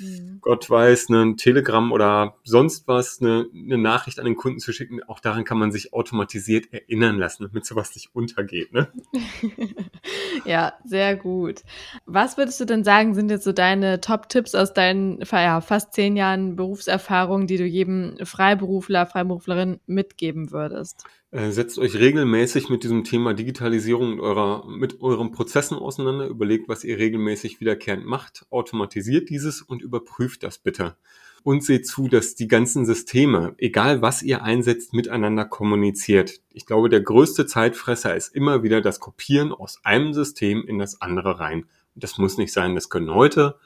mhm. 0.00 0.38
Gott 0.40 0.68
weiß, 0.68 1.08
ne, 1.08 1.22
ein 1.22 1.36
Telegramm 1.36 1.92
oder 1.92 2.36
sonst 2.44 2.88
was, 2.88 3.20
eine, 3.20 3.46
eine 3.54 3.78
Nachricht 3.78 4.18
an 4.18 4.24
den 4.24 4.36
Kunden 4.36 4.58
zu 4.58 4.72
schicken, 4.72 5.02
auch 5.04 5.20
daran 5.20 5.44
kann 5.44 5.58
man 5.58 5.72
sich 5.72 5.92
automatisiert 5.92 6.72
erinnern 6.72 7.18
lassen, 7.18 7.48
damit 7.48 7.66
sowas 7.66 7.94
nicht 7.94 8.14
untergeht. 8.14 8.72
Ne? 8.72 8.88
ja, 10.44 10.74
sehr 10.84 11.16
gut. 11.16 11.62
Was 12.06 12.36
würdest 12.36 12.60
du 12.60 12.64
denn 12.64 12.84
sagen, 12.84 13.14
sind 13.14 13.30
jetzt 13.30 13.44
so 13.44 13.52
deine 13.52 14.00
Top-Tipps 14.00 14.54
aus 14.54 14.72
deinen 14.72 15.20
ja, 15.30 15.60
fast 15.60 15.92
zehn 15.92 16.16
Jahren 16.16 16.56
Berufserfahrung, 16.56 17.46
die 17.46 17.56
du 17.56 17.64
jedem 17.64 18.16
Freiberufler, 18.22 19.06
Freiberuflerin 19.06 19.80
mitgeben 19.86 20.50
würdest? 20.50 21.04
Äh, 21.30 21.50
setzt 21.50 21.78
euch 21.78 21.94
regelmäßig 21.94 22.70
mit 22.70 22.84
diesem 22.84 23.04
Thema 23.04 23.34
Digitalisierung 23.34 24.12
mit, 24.12 24.20
eurer, 24.20 24.66
mit 24.66 25.02
euren 25.02 25.30
Prozessen 25.30 25.76
auseinander, 25.76 26.26
überlegt, 26.26 26.70
was 26.70 26.84
ihr 26.84 26.96
regelmäßig 26.98 27.60
wiederkehrend 27.60 28.06
macht, 28.06 28.46
automatisiert 28.48 29.28
dieses 29.28 29.60
und 29.60 29.82
überprüft 29.82 30.42
das 30.42 30.56
bitte. 30.56 30.96
Und 31.42 31.62
seht 31.62 31.86
zu, 31.86 32.08
dass 32.08 32.34
die 32.34 32.48
ganzen 32.48 32.86
Systeme, 32.86 33.54
egal 33.58 34.00
was 34.00 34.22
ihr 34.22 34.42
einsetzt, 34.42 34.94
miteinander 34.94 35.44
kommuniziert. 35.44 36.40
Ich 36.50 36.64
glaube, 36.64 36.88
der 36.88 37.02
größte 37.02 37.46
Zeitfresser 37.46 38.16
ist 38.16 38.34
immer 38.34 38.62
wieder 38.62 38.80
das 38.80 38.98
Kopieren 38.98 39.52
aus 39.52 39.84
einem 39.84 40.14
System 40.14 40.64
in 40.66 40.78
das 40.78 41.00
andere 41.02 41.40
rein. 41.40 41.66
Und 41.94 42.04
das 42.04 42.16
muss 42.16 42.38
nicht 42.38 42.54
sein, 42.54 42.74
das 42.74 42.88
können 42.88 43.12
heute 43.12 43.56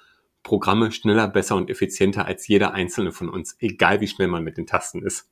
Programme 0.42 0.90
schneller, 0.90 1.28
besser 1.28 1.54
und 1.54 1.70
effizienter 1.70 2.26
als 2.26 2.48
jeder 2.48 2.74
einzelne 2.74 3.12
von 3.12 3.28
uns, 3.28 3.56
egal 3.60 4.00
wie 4.00 4.08
schnell 4.08 4.28
man 4.28 4.42
mit 4.42 4.56
den 4.56 4.66
Tasten 4.66 5.02
ist. 5.02 5.28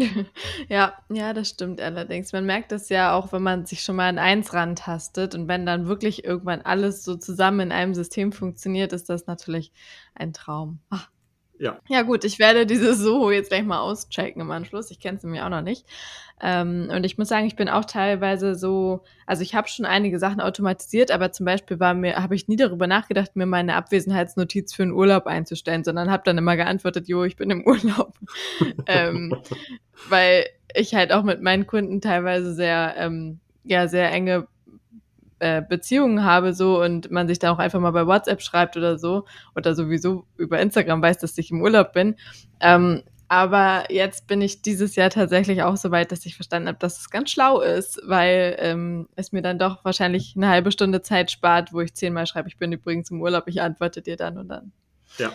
Ja, 0.68 0.94
ja, 1.08 1.32
das 1.32 1.48
stimmt 1.50 1.80
allerdings. 1.80 2.32
Man 2.32 2.46
merkt 2.46 2.72
das 2.72 2.88
ja 2.88 3.14
auch, 3.14 3.32
wenn 3.32 3.42
man 3.42 3.66
sich 3.66 3.82
schon 3.82 3.96
mal 3.96 4.08
an 4.08 4.18
eins 4.18 4.52
rantastet 4.54 5.34
und 5.34 5.48
wenn 5.48 5.66
dann 5.66 5.86
wirklich 5.86 6.24
irgendwann 6.24 6.62
alles 6.62 7.04
so 7.04 7.16
zusammen 7.16 7.60
in 7.60 7.72
einem 7.72 7.94
System 7.94 8.32
funktioniert, 8.32 8.92
ist 8.92 9.08
das 9.10 9.26
natürlich 9.26 9.72
ein 10.14 10.32
Traum. 10.32 10.80
Ach. 10.90 11.10
Ja. 11.60 11.78
Ja, 11.88 12.02
gut, 12.02 12.24
ich 12.24 12.38
werde 12.38 12.64
dieses 12.64 12.98
Soho 12.98 13.30
jetzt 13.30 13.50
gleich 13.50 13.64
mal 13.64 13.80
auschecken 13.80 14.40
im 14.40 14.50
Anschluss. 14.50 14.90
Ich 14.90 14.98
kenne 14.98 15.18
es 15.18 15.22
nämlich 15.22 15.42
auch 15.42 15.50
noch 15.50 15.60
nicht. 15.60 15.84
Ähm, 16.42 16.88
und 16.90 17.04
ich 17.04 17.18
muss 17.18 17.28
sagen, 17.28 17.46
ich 17.46 17.54
bin 17.54 17.68
auch 17.68 17.84
teilweise 17.84 18.54
so, 18.54 19.04
also 19.26 19.42
ich 19.42 19.54
habe 19.54 19.68
schon 19.68 19.84
einige 19.84 20.18
Sachen 20.18 20.40
automatisiert, 20.40 21.10
aber 21.10 21.32
zum 21.32 21.44
Beispiel 21.44 21.78
war 21.78 21.92
mir, 21.92 22.16
habe 22.16 22.34
ich 22.34 22.48
nie 22.48 22.56
darüber 22.56 22.86
nachgedacht, 22.86 23.36
mir 23.36 23.44
meine 23.44 23.74
Abwesenheitsnotiz 23.74 24.72
für 24.72 24.84
einen 24.84 24.92
Urlaub 24.92 25.26
einzustellen, 25.26 25.84
sondern 25.84 26.10
habe 26.10 26.22
dann 26.24 26.38
immer 26.38 26.56
geantwortet, 26.56 27.08
jo, 27.08 27.24
ich 27.24 27.36
bin 27.36 27.50
im 27.50 27.62
Urlaub. 27.66 28.14
ähm, 28.86 29.36
weil 30.08 30.46
ich 30.74 30.94
halt 30.94 31.12
auch 31.12 31.24
mit 31.24 31.42
meinen 31.42 31.66
Kunden 31.66 32.00
teilweise 32.00 32.54
sehr, 32.54 32.94
ähm, 32.96 33.40
ja, 33.64 33.86
sehr 33.86 34.10
enge 34.10 34.46
äh, 35.40 35.62
Beziehungen 35.62 36.24
habe 36.24 36.54
so 36.54 36.82
und 36.82 37.10
man 37.10 37.28
sich 37.28 37.38
da 37.38 37.50
auch 37.50 37.58
einfach 37.58 37.80
mal 37.80 37.90
bei 37.90 38.06
WhatsApp 38.06 38.42
schreibt 38.42 38.76
oder 38.76 38.98
so 38.98 39.24
oder 39.56 39.74
sowieso 39.74 40.24
über 40.36 40.60
Instagram 40.60 41.02
weiß, 41.02 41.18
dass 41.18 41.36
ich 41.38 41.50
im 41.50 41.62
Urlaub 41.62 41.92
bin. 41.92 42.16
Ähm, 42.60 43.02
aber 43.28 43.84
jetzt 43.90 44.26
bin 44.26 44.42
ich 44.42 44.60
dieses 44.60 44.96
Jahr 44.96 45.08
tatsächlich 45.08 45.62
auch 45.62 45.76
so 45.76 45.92
weit, 45.92 46.10
dass 46.10 46.26
ich 46.26 46.34
verstanden 46.34 46.66
habe, 46.66 46.78
dass 46.78 46.98
es 46.98 47.10
ganz 47.10 47.30
schlau 47.30 47.60
ist, 47.60 48.00
weil 48.04 48.56
ähm, 48.58 49.08
es 49.14 49.30
mir 49.30 49.40
dann 49.40 49.58
doch 49.58 49.84
wahrscheinlich 49.84 50.34
eine 50.36 50.48
halbe 50.48 50.72
Stunde 50.72 51.00
Zeit 51.00 51.30
spart, 51.30 51.72
wo 51.72 51.80
ich 51.80 51.94
zehnmal 51.94 52.26
schreibe, 52.26 52.48
ich 52.48 52.58
bin 52.58 52.72
übrigens 52.72 53.10
im 53.12 53.20
Urlaub, 53.20 53.44
ich 53.46 53.62
antworte 53.62 54.02
dir 54.02 54.16
dann 54.16 54.36
und 54.36 54.48
dann. 54.48 54.72
Ja. 55.18 55.32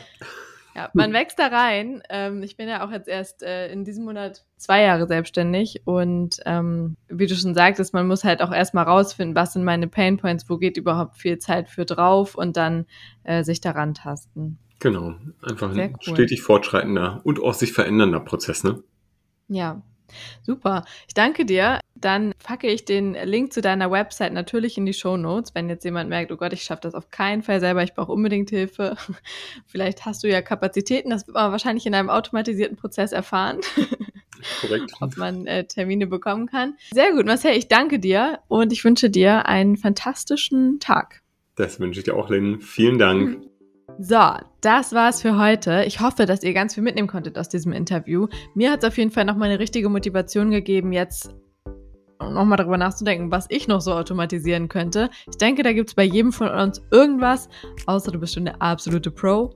Ja, 0.75 0.89
man 0.93 1.13
wächst 1.13 1.39
da 1.39 1.47
rein. 1.47 2.03
Ähm, 2.09 2.43
ich 2.43 2.57
bin 2.57 2.67
ja 2.67 2.85
auch 2.85 2.91
jetzt 2.91 3.07
erst 3.07 3.43
äh, 3.43 3.71
in 3.71 3.85
diesem 3.85 4.03
Monat 4.03 4.45
zwei 4.57 4.81
Jahre 4.81 5.07
selbstständig 5.07 5.83
und 5.85 6.39
ähm, 6.45 6.97
wie 7.07 7.27
du 7.27 7.35
schon 7.35 7.55
sagtest, 7.55 7.93
man 7.93 8.07
muss 8.07 8.25
halt 8.25 8.41
auch 8.41 8.51
erstmal 8.51 8.83
rausfinden, 8.83 9.35
was 9.35 9.53
sind 9.53 9.63
meine 9.63 9.87
Painpoints, 9.87 10.49
wo 10.49 10.57
geht 10.57 10.75
überhaupt 10.75 11.15
viel 11.15 11.37
Zeit 11.37 11.69
für 11.69 11.85
drauf 11.85 12.35
und 12.35 12.57
dann 12.57 12.87
äh, 13.23 13.43
sich 13.43 13.61
daran 13.61 13.93
tasten. 13.93 14.59
Genau, 14.79 15.15
einfach 15.41 15.71
Sehr 15.71 15.85
ein 15.85 15.93
cool. 16.05 16.13
stetig 16.13 16.41
fortschreitender 16.41 17.21
und 17.23 17.41
auch 17.41 17.53
sich 17.53 17.71
verändernder 17.71 18.19
Prozess, 18.19 18.65
ne? 18.65 18.83
Ja, 19.47 19.81
super. 20.41 20.85
Ich 21.07 21.13
danke 21.13 21.45
dir. 21.45 21.79
Dann 21.95 22.33
packe 22.43 22.67
ich 22.67 22.83
den 22.85 23.13
Link 23.13 23.53
zu 23.53 23.61
deiner 23.61 23.89
Website 23.89 24.33
natürlich 24.33 24.77
in 24.77 24.85
die 24.85 24.93
Show 24.93 25.15
Notes, 25.15 25.55
wenn 25.55 25.69
jetzt 25.69 25.85
jemand 25.85 26.09
merkt, 26.09 26.31
oh 26.31 26.35
Gott, 26.35 26.51
ich 26.51 26.63
schaffe 26.63 26.81
das 26.81 26.93
auf 26.93 27.09
keinen 27.09 27.41
Fall 27.41 27.61
selber, 27.61 27.83
ich 27.83 27.93
brauche 27.93 28.11
unbedingt 28.11 28.49
Hilfe. 28.49 28.97
Vielleicht 29.65 30.05
hast 30.05 30.23
du 30.23 30.27
ja 30.27 30.41
Kapazitäten, 30.41 31.09
das 31.09 31.25
wird 31.25 31.35
man 31.35 31.51
wahrscheinlich 31.51 31.85
in 31.85 31.95
einem 31.95 32.09
automatisierten 32.09 32.75
Prozess 32.75 33.13
erfahren. 33.13 33.61
Korrekt. 34.61 34.91
Ob 35.01 35.17
man 35.17 35.47
äh, 35.47 35.65
Termine 35.65 36.07
bekommen 36.07 36.47
kann. 36.47 36.75
Sehr 36.91 37.11
gut, 37.13 37.25
Marcel, 37.25 37.55
ich 37.55 37.67
danke 37.67 37.99
dir 37.99 38.39
und 38.47 38.73
ich 38.73 38.83
wünsche 38.83 39.09
dir 39.09 39.47
einen 39.47 39.77
fantastischen 39.77 40.79
Tag. 40.79 41.21
Das 41.55 41.79
wünsche 41.79 41.99
ich 41.99 42.03
dir 42.03 42.15
auch, 42.15 42.29
Lynn. 42.29 42.59
Vielen 42.59 42.99
Dank. 42.99 43.41
So, 43.97 44.19
das 44.59 44.91
war's 44.91 45.21
für 45.21 45.39
heute. 45.39 45.85
Ich 45.85 46.01
hoffe, 46.01 46.25
dass 46.25 46.43
ihr 46.43 46.53
ganz 46.53 46.73
viel 46.73 46.83
mitnehmen 46.83 47.07
konntet 47.07 47.37
aus 47.37 47.47
diesem 47.47 47.71
Interview. 47.71 48.27
Mir 48.53 48.71
hat 48.71 48.83
es 48.83 48.89
auf 48.89 48.97
jeden 48.97 49.11
Fall 49.11 49.23
nochmal 49.23 49.49
eine 49.49 49.59
richtige 49.59 49.87
Motivation 49.87 50.51
gegeben, 50.51 50.91
jetzt 50.91 51.33
nochmal 52.19 52.57
darüber 52.57 52.77
nachzudenken, 52.77 53.31
was 53.31 53.45
ich 53.49 53.67
noch 53.67 53.79
so 53.79 53.93
automatisieren 53.93 54.67
könnte. 54.67 55.09
Ich 55.29 55.37
denke, 55.37 55.63
da 55.63 55.71
gibt 55.71 55.89
es 55.89 55.95
bei 55.95 56.03
jedem 56.03 56.33
von 56.33 56.49
uns 56.49 56.81
irgendwas, 56.91 57.47
außer 57.85 58.11
du 58.11 58.19
bist 58.19 58.33
schon 58.33 58.45
der 58.45 58.61
absolute 58.61 59.11
Pro. 59.11 59.53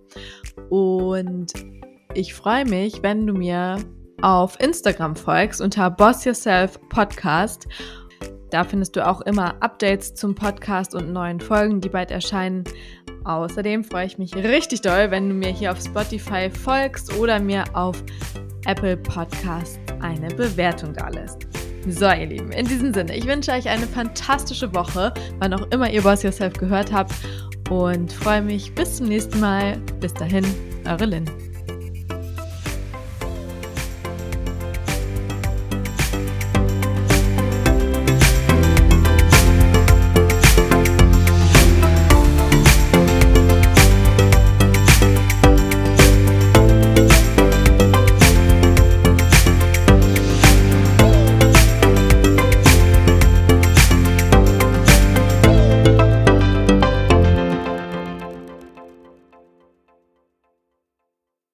Und 0.69 1.52
ich 2.13 2.34
freue 2.34 2.65
mich, 2.65 3.04
wenn 3.04 3.28
du 3.28 3.34
mir 3.34 3.78
auf 4.21 4.60
Instagram 4.62 5.15
folgst 5.15 5.62
unter 5.62 5.89
Boss 5.89 6.23
Yourself 6.23 6.80
Podcast. 6.89 7.67
Da 8.50 8.64
findest 8.64 8.96
du 8.96 9.06
auch 9.06 9.22
immer 9.22 9.56
Updates 9.62 10.16
zum 10.16 10.36
Podcast 10.36 10.96
und 10.96 11.14
neuen 11.14 11.40
Folgen, 11.40 11.82
die 11.82 11.90
bald 11.90 12.12
erscheinen. 12.12 12.64
Außerdem 13.26 13.84
freue 13.84 14.06
ich 14.06 14.18
mich 14.18 14.36
richtig 14.36 14.82
doll, 14.82 15.12
wenn 15.12 15.30
du 15.30 15.36
mir 15.36 15.52
hier 15.52 15.72
auf 15.72 15.80
Spotify 15.80 16.50
folgst 16.50 17.16
oder 17.18 17.40
mir 17.40 17.64
auf 17.74 18.04
Apple 18.66 18.98
Podcasts 18.98 19.80
eine 20.02 20.28
Bewertung 20.34 20.94
da 20.94 21.10
lässt. 21.10 21.48
So, 21.88 22.06
ihr 22.06 22.26
Lieben, 22.26 22.52
in 22.52 22.66
diesem 22.66 22.94
Sinne, 22.94 23.16
ich 23.16 23.26
wünsche 23.26 23.52
euch 23.52 23.68
eine 23.68 23.88
fantastische 23.88 24.74
Woche, 24.74 25.14
wann 25.40 25.54
auch 25.54 25.68
immer 25.72 25.90
ihr 25.90 26.02
Boss 26.02 26.24
Yourself 26.24 26.54
gehört 26.54 26.92
habt 26.92 27.14
und 27.70 28.12
freue 28.12 28.42
mich 28.42 28.74
bis 28.74 28.98
zum 28.98 29.08
nächsten 29.08 29.40
Mal. 29.40 29.78
Bis 30.00 30.14
dahin, 30.14 30.46
eure 30.86 31.06
Lynn. 31.06 31.49